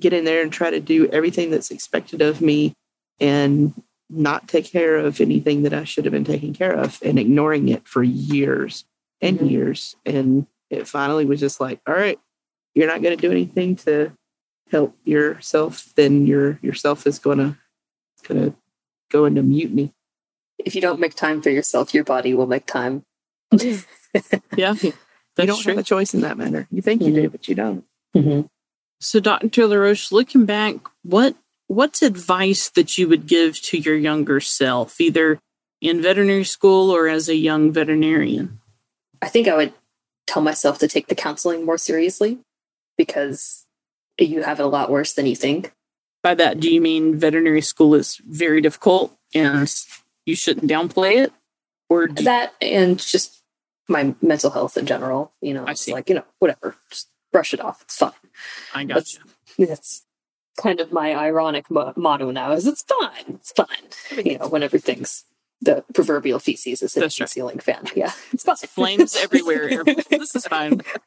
[0.00, 2.74] get in there and try to do everything that's expected of me
[3.20, 3.72] and
[4.10, 7.68] not take care of anything that I should have been taking care of and ignoring
[7.68, 8.84] it for years.
[9.20, 9.50] and Mhm.
[9.50, 9.96] years.
[10.06, 12.20] And it finally was just like, all right,
[12.76, 14.12] you're not going to do anything to
[14.70, 17.56] help yourself, then your yourself is going to
[18.22, 18.56] going to
[19.10, 19.92] go into mutiny.
[20.58, 23.04] If you don't make time for yourself, your body will make time.
[24.56, 24.94] Yeah, you
[25.36, 25.72] that's don't true.
[25.72, 26.66] have a choice in that matter.
[26.70, 27.30] You think you do, mm-hmm.
[27.30, 27.84] but you don't.
[28.16, 28.46] Mm-hmm.
[29.00, 29.66] So, Dr.
[29.66, 31.36] LaRoche, looking back, what
[31.68, 35.38] what's advice that you would give to your younger self, either
[35.80, 38.60] in veterinary school or as a young veterinarian?
[39.22, 39.74] I think I would
[40.26, 42.38] tell myself to take the counseling more seriously
[42.96, 43.66] because
[44.18, 45.72] you have it a lot worse than you think.
[46.28, 49.66] By that, do you mean veterinary school is very difficult and
[50.26, 51.32] you shouldn't downplay it?
[51.88, 53.42] Or do That and just
[53.88, 55.32] my mental health in general.
[55.40, 55.94] You know, I it's see.
[55.94, 56.76] like, you know, whatever.
[56.90, 57.80] Just brush it off.
[57.80, 58.12] It's fine.
[58.74, 59.18] I got That's
[59.56, 59.64] you.
[59.64, 60.04] that's
[60.60, 63.36] kind of my ironic mo- motto now is it's fine.
[63.36, 64.22] It's fine.
[64.22, 65.24] You know, when everything's
[65.62, 67.30] the proverbial feces is hitting the right.
[67.30, 67.86] ceiling fan.
[67.96, 68.12] Yeah.
[68.34, 68.56] It's fine.
[68.56, 69.82] Flames everywhere.
[70.10, 70.82] This is fine.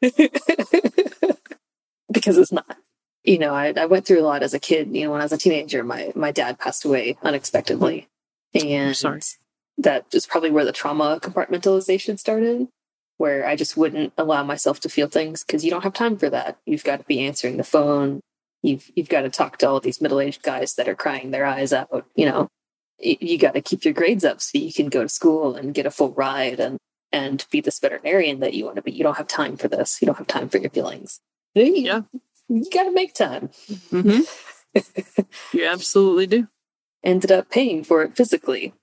[2.10, 2.76] because it's not.
[3.24, 4.94] You know, I, I went through a lot as a kid.
[4.94, 8.08] You know, when I was a teenager, my my dad passed away unexpectedly,
[8.54, 8.96] and
[9.78, 12.68] that is probably where the trauma compartmentalization started.
[13.18, 16.28] Where I just wouldn't allow myself to feel things because you don't have time for
[16.30, 16.58] that.
[16.66, 18.20] You've got to be answering the phone.
[18.62, 21.46] You've you've got to talk to all these middle aged guys that are crying their
[21.46, 22.06] eyes out.
[22.16, 22.48] You know,
[22.98, 25.86] you got to keep your grades up so you can go to school and get
[25.86, 26.78] a full ride and
[27.12, 28.92] and be this veterinarian that you want to be.
[28.92, 30.00] You don't have time for this.
[30.00, 31.20] You don't have time for your feelings.
[31.54, 32.02] Yeah.
[32.56, 33.50] You got to make time.
[33.90, 34.20] hmm
[35.52, 36.48] you absolutely do.
[37.04, 38.74] Ended up paying for it physically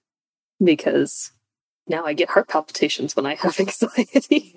[0.63, 1.31] because
[1.87, 4.53] now I get heart palpitations when I have anxiety.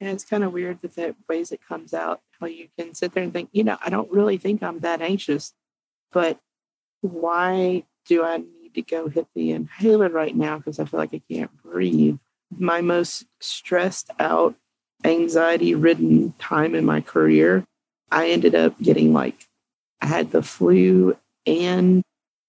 [0.00, 3.12] And it's kind of weird that the ways it comes out, how you can sit
[3.12, 5.52] there and think, you know, I don't really think I'm that anxious,
[6.10, 6.38] but
[7.02, 10.56] why do I need to go hit the inhaler right now?
[10.56, 12.18] Because I feel like I can't breathe.
[12.56, 14.54] My most stressed out,
[15.04, 17.64] anxiety ridden time in my career,
[18.10, 19.46] I ended up getting like,
[20.00, 22.02] I had the flu and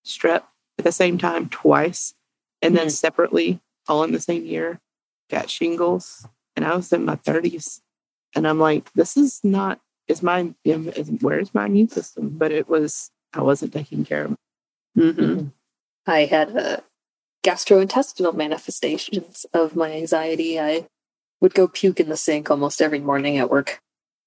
[0.05, 0.43] strep
[0.77, 2.13] at the same time twice,
[2.61, 2.91] and then Mm.
[2.91, 4.79] separately, all in the same year,
[5.29, 7.81] got shingles and I was in my 30s.
[8.35, 12.29] And I'm like, this is not, is my, is, where's my immune system?
[12.29, 14.37] But it was, I wasn't taking care of it.
[14.95, 15.47] hmm
[16.07, 16.77] I had uh,
[17.43, 20.59] gastrointestinal manifestations of my anxiety.
[20.59, 20.87] I
[21.41, 23.79] would go puke in the sink almost every morning at work.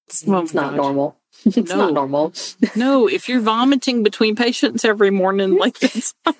[0.07, 1.17] It's, Oh it's not normal.
[1.45, 1.77] it's No.
[1.77, 2.33] not normal.
[2.75, 6.35] No, if you're vomiting between patients every morning, like that's not,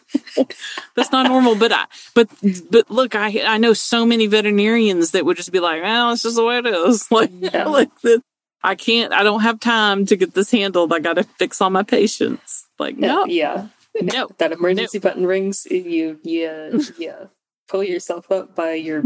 [0.96, 1.56] that's not normal.
[1.56, 2.30] But I, but
[2.70, 6.24] but look, I I know so many veterinarians that would just be like, "Well, it's
[6.24, 7.66] just the way it is." Like, Yeah.
[7.66, 8.22] like that.
[8.64, 9.14] I can't.
[9.14, 10.92] I don't have time to get this handled.
[10.94, 12.68] I got to fix all my patients.
[12.80, 13.68] Like, no, Yeah.
[14.02, 14.30] no.
[14.40, 15.66] That emergency button rings.
[15.70, 17.26] You, yeah, yeah.
[17.68, 19.04] Pull yourself up by your.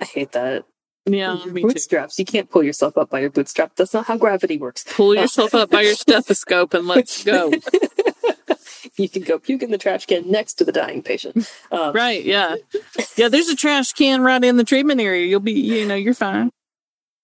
[0.00, 0.66] I hate that.
[1.04, 1.68] Yeah, me too.
[1.68, 2.18] bootstraps.
[2.18, 3.74] You can't pull yourself up by your bootstrap.
[3.74, 4.84] That's not how gravity works.
[4.88, 7.52] Pull yourself up by your stethoscope and let's go.
[8.96, 11.50] you can go puke in the trash can next to the dying patient.
[11.72, 12.24] Um, Right?
[12.24, 12.56] Yeah,
[13.16, 13.28] yeah.
[13.28, 15.26] There's a trash can right in the treatment area.
[15.26, 16.50] You'll be, you know, you're fine.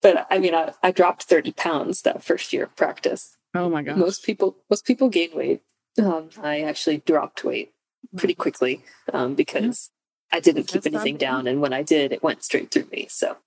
[0.01, 3.37] But I mean, I, I dropped 30 pounds that first year of practice.
[3.53, 3.97] Oh my gosh.
[3.97, 5.61] Most people, most people gain weight.
[6.01, 7.71] Um, I actually dropped weight
[8.15, 9.89] pretty quickly um, because
[10.31, 13.07] I didn't keep That's anything down, and when I did, it went straight through me.
[13.09, 13.37] So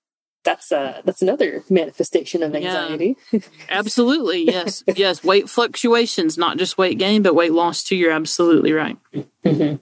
[0.43, 2.57] that's uh that's another manifestation of Yeah.
[2.85, 3.17] anxiety.
[3.69, 4.43] Absolutely.
[4.45, 4.83] Yes.
[4.95, 5.23] yes.
[5.23, 7.95] Weight fluctuations, not just weight gain, but weight loss too.
[7.95, 8.97] You're absolutely right.
[9.45, 9.79] Mhm.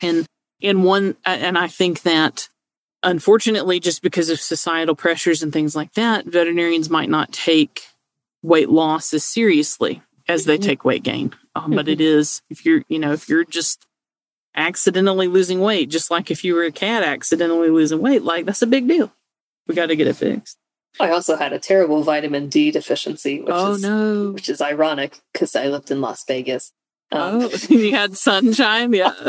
[0.00, 0.26] And
[0.60, 2.48] in one, and I think that
[3.02, 7.82] unfortunately, just because of societal pressures and things like that, veterinarians might not take
[8.42, 10.62] weight loss as seriously as they Mhm.
[10.62, 11.32] take weight gain.
[11.54, 13.86] Um, But it is, if you're, you know, if you're just
[14.54, 18.62] accidentally losing weight, just like if you were a cat accidentally losing weight, like that's
[18.62, 19.12] a big deal.
[19.66, 20.56] We got to get it fixed.
[20.98, 24.32] I also had a terrible vitamin D deficiency, which oh is no.
[24.32, 26.72] which is ironic because I lived in Las Vegas.
[27.12, 29.12] Um, Oh, you had sunshine, yeah.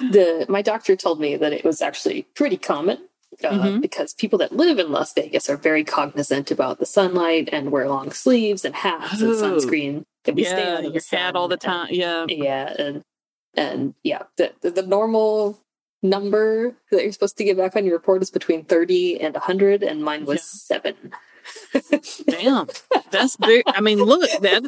[0.00, 2.98] the my doctor told me that it was actually pretty common
[3.44, 3.80] uh, Mhm.
[3.80, 7.88] because people that live in Las Vegas are very cognizant about the sunlight and wear
[7.88, 9.34] long sleeves and hats and Oh.
[9.42, 10.04] sunscreen.
[10.26, 11.88] And we stay yeah, out of the your cat all the time.
[11.90, 12.26] Yeah.
[12.28, 13.02] Yeah, and
[13.54, 15.58] and yeah, the, the the normal
[16.02, 19.82] number that you're supposed to get back on your report is between thirty and hundred,
[19.82, 20.94] and mine was seven.
[22.28, 22.68] Damn.
[23.10, 24.62] That's very, I mean, look, that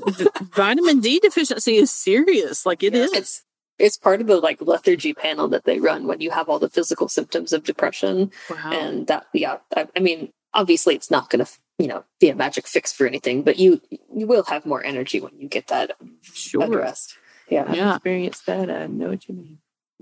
[0.54, 2.66] vitamin D deficiency is serious.
[2.66, 3.12] Like it Yeah, is.
[3.12, 3.44] It's
[3.78, 6.68] it's part of the like lethargy panel that they run when you have all the
[6.70, 8.70] physical symptoms of depression, Wow.
[8.72, 12.34] and that yeah, I, I mean, obviously it's not going to you know be a
[12.34, 13.80] magic fix for anything, but you
[14.14, 15.92] you will have more energy when you get that
[16.22, 16.62] sure.
[16.64, 17.16] addressed.
[17.48, 17.72] Yeah.
[17.72, 17.90] Yeah.
[17.90, 18.70] I've experienced that.
[18.70, 19.58] I know what you mean.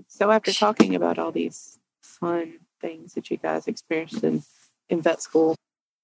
[0.07, 4.43] So after talking about all these fun things that you guys experienced in,
[4.89, 5.55] in vet school,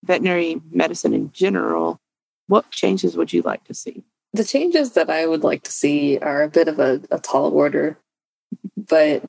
[0.03, 1.99] veterinary medicine in general,
[2.47, 4.03] what changes would you like to see?
[4.33, 7.51] The changes that I would like to see are a bit of a, a tall
[7.51, 7.97] order,
[8.77, 9.23] but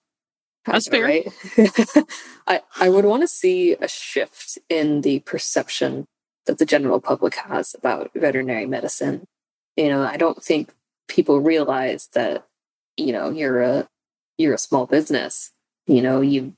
[0.64, 1.04] that's fair.
[1.04, 1.28] Right?
[2.46, 6.06] I, I would want to see a shift in the perception
[6.46, 9.24] that the general public has about veterinary medicine.
[9.76, 10.74] You know, I don't think
[11.06, 12.44] people realize that,
[12.96, 13.88] you know, you're a
[14.38, 15.50] you're a small business.
[15.86, 16.54] You know, you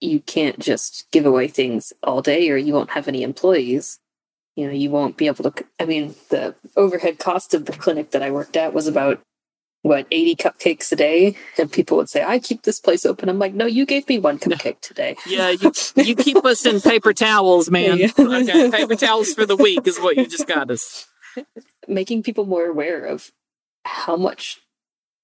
[0.00, 3.98] you can't just give away things all day or you won't have any employees.
[4.56, 8.12] You know you won't be able to i mean the overhead cost of the clinic
[8.12, 9.20] that i worked at was about
[9.82, 11.36] what 80 cupcakes a day?
[11.58, 13.28] And people would say i keep this place open.
[13.28, 15.16] I'm like no you gave me one cupcake today.
[15.26, 17.98] Yeah you, you keep us in paper towels man.
[17.98, 18.10] Yeah.
[18.16, 21.08] okay paper towels for the week is what you just got us.
[21.88, 23.32] Making people more aware of
[23.84, 24.60] how much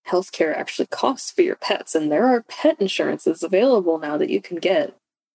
[0.09, 4.41] healthcare actually costs for your pets and there are pet insurances available now that you
[4.41, 4.95] can get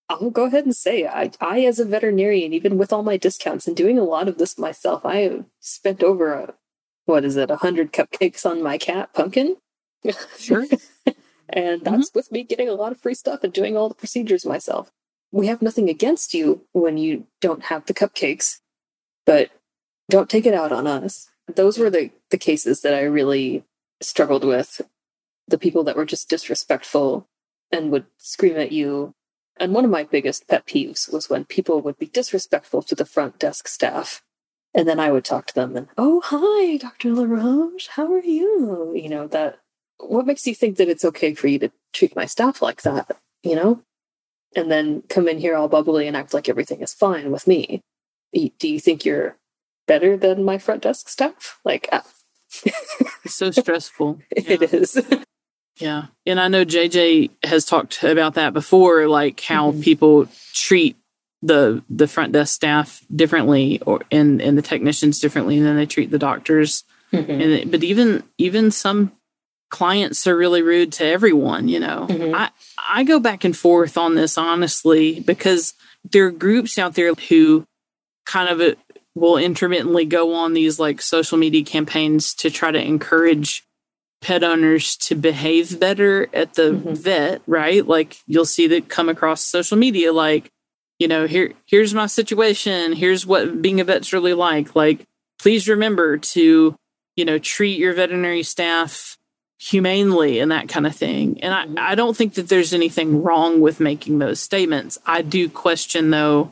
[0.10, 3.68] I'll go ahead and say I, I as a veterinarian, even with all my discounts
[3.68, 6.54] and doing a lot of this myself, I have spent over a
[7.06, 9.58] what is it, a hundred cupcakes on my cat Pumpkin.
[10.38, 10.66] Sure.
[11.50, 12.18] and that's mm-hmm.
[12.18, 14.92] with me getting a lot of free stuff and doing all the procedures myself.
[15.32, 18.60] We have nothing against you when you don't have the cupcakes,
[19.26, 19.50] but
[20.10, 21.28] don't take it out on us.
[21.54, 23.64] Those were the, the cases that I really
[24.08, 24.82] struggled with.
[25.48, 27.28] The people that were just disrespectful
[27.72, 29.14] and would scream at you
[29.58, 33.06] and one of my biggest pet peeves was when people would be disrespectful to the
[33.06, 34.22] front desk staff.
[34.74, 37.14] And then I would talk to them and, oh, hi, Dr.
[37.14, 38.94] LaRoche, how are you?
[38.94, 39.60] You know, that,
[40.00, 43.18] what makes you think that it's okay for you to treat my staff like that?
[43.44, 43.82] You know?
[44.54, 47.82] And then come in here all bubbly and act like everything is fine with me.
[48.34, 49.38] Do you think you're
[49.88, 51.60] better than my front desk staff?
[51.64, 51.88] Like,
[52.64, 54.20] it's so stressful.
[54.32, 54.80] It yeah.
[54.80, 55.24] is.
[55.78, 56.06] Yeah.
[56.26, 59.82] And I know JJ has talked about that before, like how mm-hmm.
[59.82, 60.98] people treat
[61.42, 66.12] the the front desk staff differently or and and the technicians differently than they treat
[66.12, 66.84] the doctors.
[67.12, 67.42] Mm-hmm.
[67.42, 69.12] And but even even some
[69.70, 72.08] clients are really rude to everyone, you know.
[72.10, 72.36] Mm-hmm.
[72.36, 72.50] I
[72.90, 75.74] I go back and forth on this honestly because
[76.12, 77.66] there are groups out there who
[78.26, 78.76] kind of
[79.16, 83.64] will intermittently go on these like social media campaigns to try to encourage
[84.22, 86.94] pet owners to behave better at the mm-hmm.
[86.94, 87.86] vet, right?
[87.86, 90.50] Like you'll see that come across social media like,
[91.00, 94.76] you know, here here's my situation, here's what being a vet's really like.
[94.76, 95.06] Like
[95.40, 96.76] please remember to,
[97.16, 99.18] you know, treat your veterinary staff
[99.60, 101.42] humanely and that kind of thing.
[101.42, 101.76] And I, mm-hmm.
[101.80, 104.98] I don't think that there's anything wrong with making those statements.
[105.06, 106.52] I do question though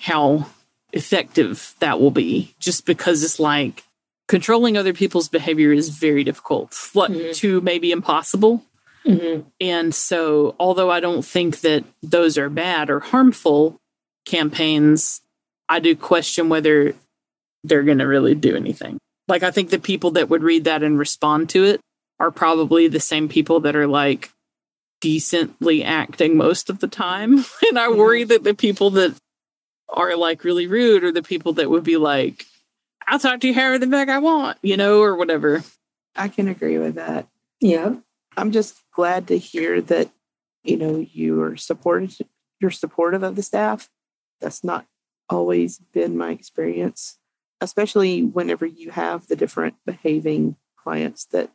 [0.00, 0.46] how
[0.92, 3.84] effective that will be just because it's like
[4.28, 7.32] controlling other people's behavior is very difficult mm-hmm.
[7.32, 8.62] to maybe impossible.
[9.04, 9.48] Mm-hmm.
[9.60, 13.80] And so, although I don't think that those are bad or harmful
[14.26, 15.22] campaigns,
[15.68, 16.94] I do question whether
[17.64, 18.98] they're going to really do anything.
[19.28, 21.80] Like, I think the people that would read that and respond to it
[22.20, 24.30] are probably the same people that are like
[25.00, 27.44] decently acting most of the time.
[27.68, 28.28] and I worry mm-hmm.
[28.28, 29.14] that the people that
[29.88, 32.46] are like really rude are the people that would be like,
[33.06, 35.62] I'll talk to you however the fuck I want, you know, or whatever.
[36.14, 37.28] I can agree with that.
[37.60, 37.96] Yeah.
[38.36, 40.10] I'm just glad to hear that,
[40.62, 42.14] you know, you are supported,
[42.60, 43.88] you're supportive of the staff.
[44.40, 44.86] That's not
[45.30, 47.18] always been my experience,
[47.60, 51.50] especially whenever you have the different behaving clients that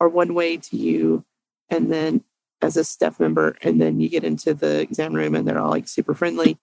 [0.00, 1.24] are one way to you.
[1.68, 2.24] And then
[2.60, 5.70] as a staff member, and then you get into the exam room and they're all
[5.70, 6.58] like super friendly.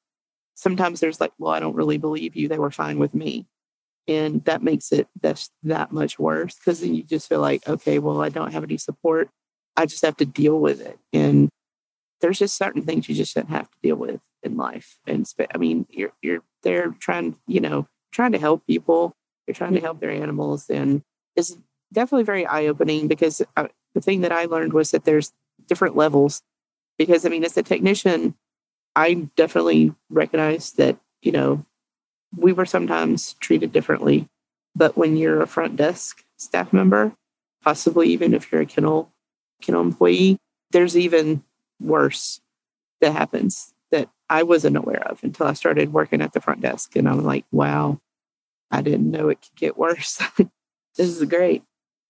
[0.60, 2.50] Sometimes there's like, well, I don't really believe you.
[2.50, 3.48] They were fine with me.
[4.10, 8.00] And that makes it that's that much worse because then you just feel like okay
[8.00, 9.30] well i don't have any support.
[9.78, 11.00] I just have to deal with it.
[11.14, 11.48] And
[12.20, 14.98] there's just certain things you just don't have to deal with in life.
[15.08, 19.14] And i mean you're you're there trying you know trying to help people.
[19.48, 20.70] You're trying to help their animals.
[20.70, 21.04] And
[21.38, 21.56] it's
[21.94, 25.32] definitely very eye-opening because I, uh, the thing that i learned was that there's
[25.68, 26.42] different levels.
[26.98, 28.36] Because i mean as a technician
[28.96, 31.66] i definitely recognize that you know
[32.36, 34.30] we were sometimes treated differently.
[34.76, 37.14] But when you're a front desk staff member,
[37.64, 39.12] possibly even if you're a kennel
[39.62, 40.38] kennel employee,
[40.72, 41.44] there's even
[41.80, 42.42] worse
[43.02, 46.96] that happens that I wasn't aware of until I started working at the front desk.
[46.96, 48.00] And I'm like, wow,
[48.70, 50.22] I didn't know it could get worse.
[50.38, 51.64] this is great.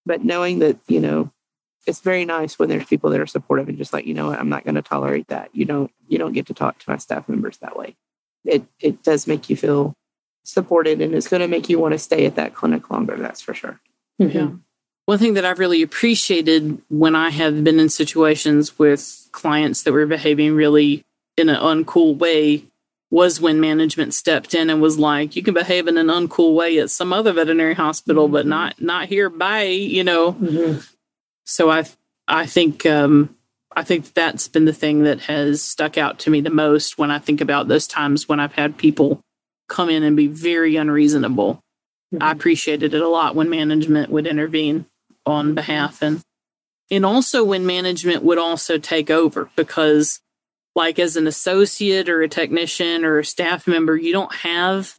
[0.05, 1.31] But knowing that, you know,
[1.87, 4.39] it's very nice when there's people that are supportive and just like, you know what,
[4.39, 5.49] I'm not going to tolerate that.
[5.53, 7.95] You don't you don't get to talk to my staff members that way.
[8.45, 9.93] It it does make you feel
[10.43, 13.15] supported and it's going to make you want to stay at that clinic longer.
[13.17, 13.79] That's for sure.
[14.21, 14.37] Mm-hmm.
[14.37, 14.49] Yeah.
[15.05, 19.91] One thing that I've really appreciated when I have been in situations with clients that
[19.93, 21.03] were behaving really
[21.37, 22.65] in an uncool way
[23.11, 26.77] was when management stepped in and was like, you can behave in an uncool way
[26.77, 28.49] at some other veterinary hospital, but Mhm.
[28.49, 29.29] not not here.
[29.31, 30.33] Bye, you know.
[30.33, 30.87] Mhm.
[31.49, 31.83] So I
[32.27, 33.35] I think um,
[33.75, 37.09] I think that's been the thing that has stuck out to me the most when
[37.09, 39.21] I think about those times when I've had people
[39.67, 41.59] come in and be very unreasonable.
[42.21, 44.85] I appreciated it a lot when management would intervene
[45.25, 46.21] on behalf and
[46.91, 50.19] and also when management would also take over because
[50.75, 54.97] like as an associate or a technician or a staff member you don't have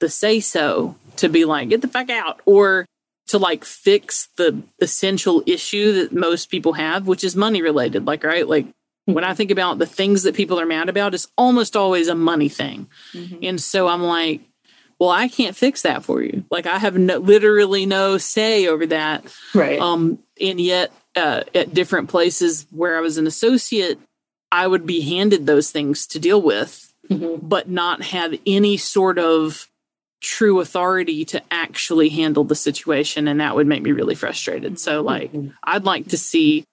[0.00, 2.86] the say so to be like get the fuck out or
[3.28, 8.24] to like fix the essential issue that most people have which is money related like
[8.24, 8.66] right like
[9.04, 12.14] when i think about the things that people are mad about it's almost always a
[12.14, 13.38] money thing Mhm.
[13.48, 14.40] and so I'm like,
[15.00, 16.44] well, I can't fix that for you.
[16.50, 19.24] Like I have no, literally no say over that.
[19.54, 19.78] Right.
[19.78, 24.00] Um, and yet, uh, at different places where I was an associate,
[24.50, 27.38] I would be handed those things to deal with, Mhm.
[27.48, 29.68] but not have any sort of
[30.20, 33.28] true authority to actually handle the situation.
[33.28, 34.78] And that would make me really frustrated.
[34.80, 35.54] So, like, Mhm.
[35.62, 36.64] I'd like to see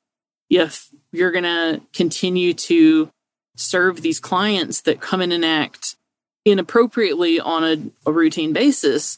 [0.49, 3.09] if you're going to continue to
[3.55, 5.95] serve these clients that come in and act
[6.43, 9.17] inappropriately on a, a routine basis,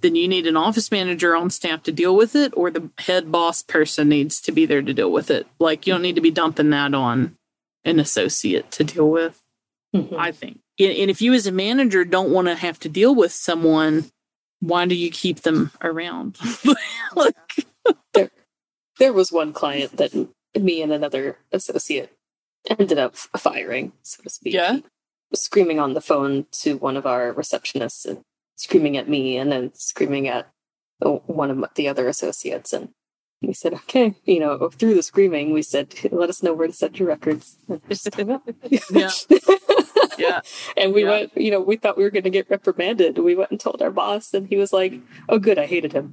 [0.00, 3.32] then you need an office manager on staff to deal with it, or the head
[3.32, 5.46] boss person needs to be there to deal with it.
[5.58, 7.36] Like, you don't need to be dumping that on
[7.84, 9.42] an associate to deal with,
[9.94, 10.16] Mhm.
[10.16, 10.60] I think.
[10.80, 14.10] And if you, as a manager, don't want to have to deal with someone,
[14.60, 16.38] why do you keep them around?
[17.14, 17.34] like,
[18.98, 20.12] there was one client that
[20.56, 22.12] me and another associate
[22.68, 24.54] ended up firing, so to speak.
[24.54, 24.78] Yeah.
[25.34, 28.22] Screaming on the phone to one of our receptionists and
[28.56, 30.48] screaming at me and then screaming at
[31.00, 32.72] one of the other associates.
[32.72, 32.90] And
[33.42, 36.72] we said, okay, you know, through the screaming, we said, let us know where to
[36.72, 37.56] send your records.
[37.68, 38.48] And just hung up.
[38.90, 39.10] Yeah.
[40.18, 40.40] Yeah.
[40.76, 41.10] And we Yeah.
[41.10, 43.18] went, you know, we thought we were going to get reprimanded.
[43.18, 46.12] We went and told our boss, and he was like, oh, good, I hated him.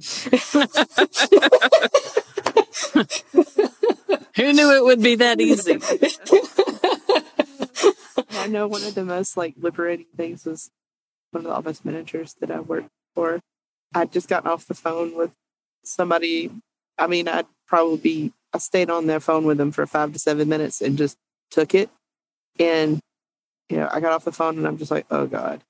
[4.36, 5.78] Who knew it would be that easy?
[8.30, 10.70] I know one of the most like liberating things was
[11.30, 13.40] one of the office managers that I worked for.
[13.94, 15.32] I'd just gotten off the phone with
[15.84, 16.50] somebody.
[16.98, 20.18] I mean, I'd probably be, I stayed on their phone with them for five to
[20.18, 21.16] seven minutes and just
[21.50, 21.88] took it.
[22.58, 23.00] And,
[23.68, 25.62] you know, I got off the phone and I'm just like, oh God.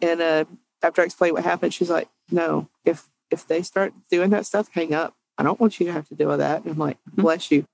[0.00, 0.44] And uh,
[0.82, 4.68] after I explained what happened, she's like, no, if, if they start doing that stuff,
[4.72, 5.14] hang up.
[5.38, 6.62] I don't want you to have to deal with that.
[6.64, 7.64] And I'm like, bless you.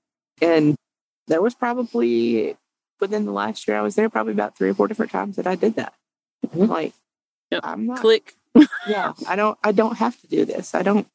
[0.41, 0.75] And
[1.27, 2.55] there was probably
[2.99, 5.47] within the last year I was there, probably about three or four different times that
[5.47, 5.93] I did that.
[6.47, 6.67] Mhm.
[6.67, 6.93] Like,
[7.51, 7.61] Yep.
[7.63, 7.99] I'm not.
[7.99, 8.35] Click.
[8.87, 9.57] Yeah, I don't.
[9.63, 10.73] I don't have to do this.
[10.73, 11.07] I don't.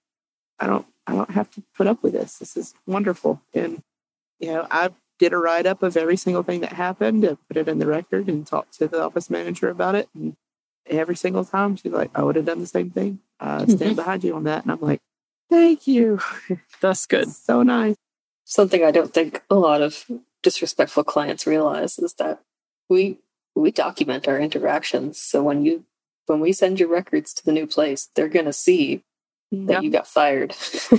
[0.59, 0.86] I don't.
[1.07, 2.38] I don't have to put up with this.
[2.38, 3.42] This is wonderful.
[3.53, 3.82] And
[4.38, 7.56] you know, I did a write up of every single thing that happened and put
[7.56, 10.08] it in the record and talked to the office manager about it.
[10.14, 10.36] And
[10.86, 13.20] every single time she's like, "I would have done the same thing.
[13.40, 13.96] I stand Mhm.
[13.96, 15.00] behind you on that." And I'm like,
[15.50, 16.18] "Thank you.
[16.80, 17.28] That's good.
[17.30, 17.96] so nice."
[18.44, 20.04] something I don't think a lot of
[20.42, 22.42] disrespectful clients realize is that
[22.88, 23.18] we
[23.54, 25.18] we document our interactions.
[25.18, 25.84] So when you
[26.26, 29.04] when we send your records to the new place, they're gonna see
[29.53, 30.50] that you got fired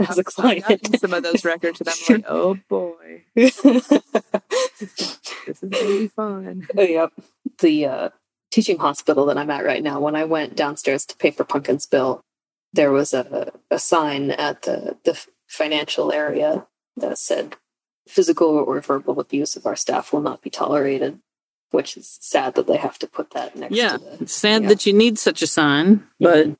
[0.00, 0.64] as a client.
[0.98, 6.82] some of those records, and I'm like, "Oh boy, this is gonna be fun." Oh,
[6.82, 7.12] yep.
[7.60, 8.08] The uh,
[8.50, 11.86] teaching hospital that I'm at right now, when I went downstairs to pay for Pumpkin's
[11.86, 12.22] bill,
[12.72, 16.66] there was a, a sign at the, the financial area
[16.96, 17.56] that said
[18.08, 21.20] physical or verbal abuse of our staff will not be tolerated,
[21.70, 23.96] which is sad that they have to put that next Yeah.
[23.98, 24.26] to the.
[24.26, 24.68] Sad Yeah.
[24.70, 26.56] that you need such a sign, but Mhm.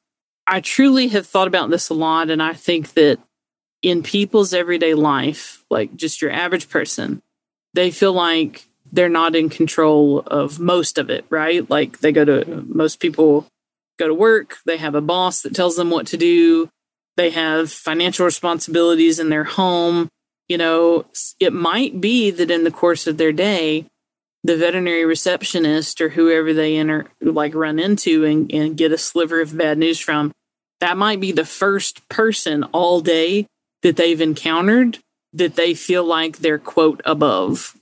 [0.46, 2.30] I truly have thought about this a lot.
[2.30, 3.18] And I think that
[3.82, 7.22] in people's everyday life, like just your average person,
[7.74, 11.68] they feel like they're not in control of most of it, right?
[11.70, 13.46] Like they go to, most people
[13.98, 16.68] go to work, they have a boss that tells them what to do,
[17.16, 20.08] they have financial responsibilities in their home.
[20.48, 21.06] You know,
[21.38, 23.86] it might be that in the course of their day,
[24.44, 29.40] the veterinary receptionist or whoever they enter like run into and, and get a sliver
[29.40, 30.32] of bad news from
[30.80, 33.46] that might be the first person all day
[33.82, 34.98] that they've encountered
[35.34, 37.76] that they feel like they're quote above.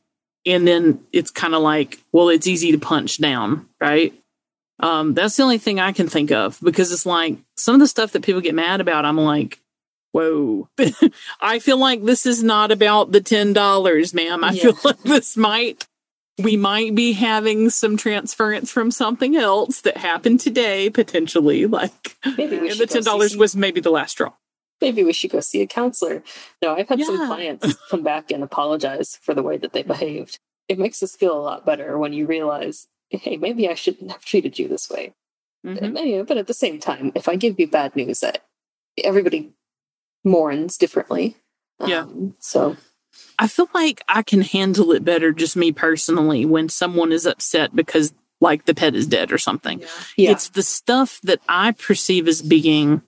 [0.44, 4.12] And then it's kind of like well it's easy to punch down right?
[4.80, 7.88] Um, that's the only thing i can think of because it's like some of the
[7.88, 9.58] stuff that people get mad about i'm like
[10.12, 10.68] whoa.
[11.40, 14.42] I feel like this is not about the $10 ma'am.
[14.44, 14.62] I Yeah.
[14.62, 15.86] feel like this might
[16.38, 22.58] we might be having some transference from something else that happened today potentially like Maybe
[22.58, 24.32] we the ten dollars was maybe the last straw
[24.80, 26.22] Maybe we should go see a counselor.
[26.62, 30.38] No, I've had some clients come back and apologize for the way that they behaved.
[30.68, 34.24] it makes us feel a lot better when you realize, hey, maybe I shouldn't have
[34.24, 35.14] treated you this way.
[35.66, 36.28] Mhm.
[36.28, 38.44] But at the same time, if I give you bad news, that
[39.02, 39.50] everybody
[40.24, 41.36] mourns differently.
[41.84, 42.02] Yeah.
[42.02, 42.76] Um, so
[43.38, 47.74] I feel like I can handle it better, just me personally, when someone is upset
[47.76, 49.82] because, like, the pet is dead or something.
[50.16, 53.02] yeah, It's the stuff that I perceive as being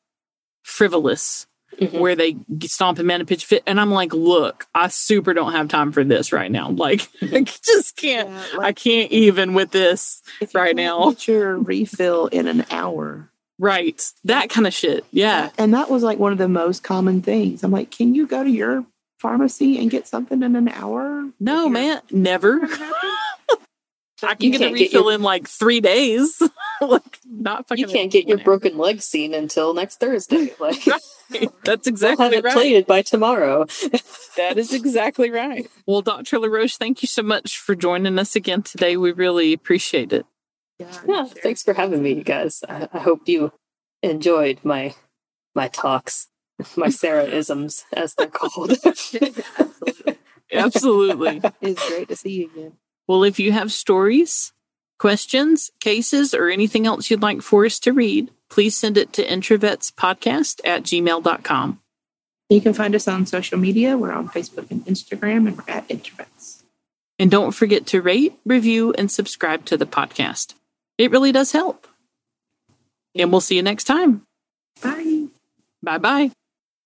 [0.63, 1.47] frivolous,
[1.81, 1.99] Mhm.
[2.01, 3.63] where they stomp a man a pitch fit.
[3.67, 6.71] And I'm like, look, I super don't have time for this right now.
[6.81, 8.29] Like, I just can't.
[8.29, 10.23] Yeah, I can't even with this.
[10.55, 11.11] right now.
[11.11, 13.31] Get your refill in an hour.
[13.59, 14.03] Right.
[14.25, 15.05] That kind of shit.
[15.13, 15.51] Yeah.
[15.59, 17.63] And that was like one of the most common things.
[17.63, 18.85] I'm like, can you go to your
[19.21, 21.29] pharmacy and get something in an hour?
[21.39, 22.01] No, man.
[22.11, 22.61] Never.
[24.23, 26.43] I can You get a can't get refill your- in like three days.
[26.81, 27.87] like, not fucking.
[27.87, 30.53] you can't get your broken leg seen until next Thursday.
[30.61, 30.83] Like
[31.65, 32.53] That's we'll exactly have it right.
[32.53, 33.67] plated by tomorrow.
[34.37, 35.71] That is exactly right.
[35.87, 36.39] Well, Dr.
[36.41, 38.97] LaRoche, thank you so much for joining us again today.
[38.97, 40.27] We really appreciate it.
[40.81, 41.43] Yeah, Yeah, sure.
[41.43, 42.65] thanks for having me, you guys.
[42.69, 43.53] I, I hope you
[44.03, 44.95] enjoyed my
[45.55, 46.27] my talks,
[46.77, 48.71] my Sarah-isms, as they're called.
[48.85, 50.15] Absolutely.
[50.53, 51.43] Absolutely.
[51.61, 52.73] It's great to see you again.
[53.07, 54.53] well, if you have stories,
[54.99, 59.25] questions, cases, or anything else you'd like for us to read, please send it to
[59.25, 61.81] introvetspodcast at gmail.com.
[62.49, 63.97] You can find us on social media.
[63.97, 66.63] We're on Facebook and Instagram, and we're at Introvets.
[67.19, 70.55] And don't forget to rate, review, and subscribe to the podcast.
[70.99, 71.87] It really does help.
[73.15, 74.23] And we'll see you next time.
[74.83, 75.27] Bye.
[75.83, 76.31] Bye bye.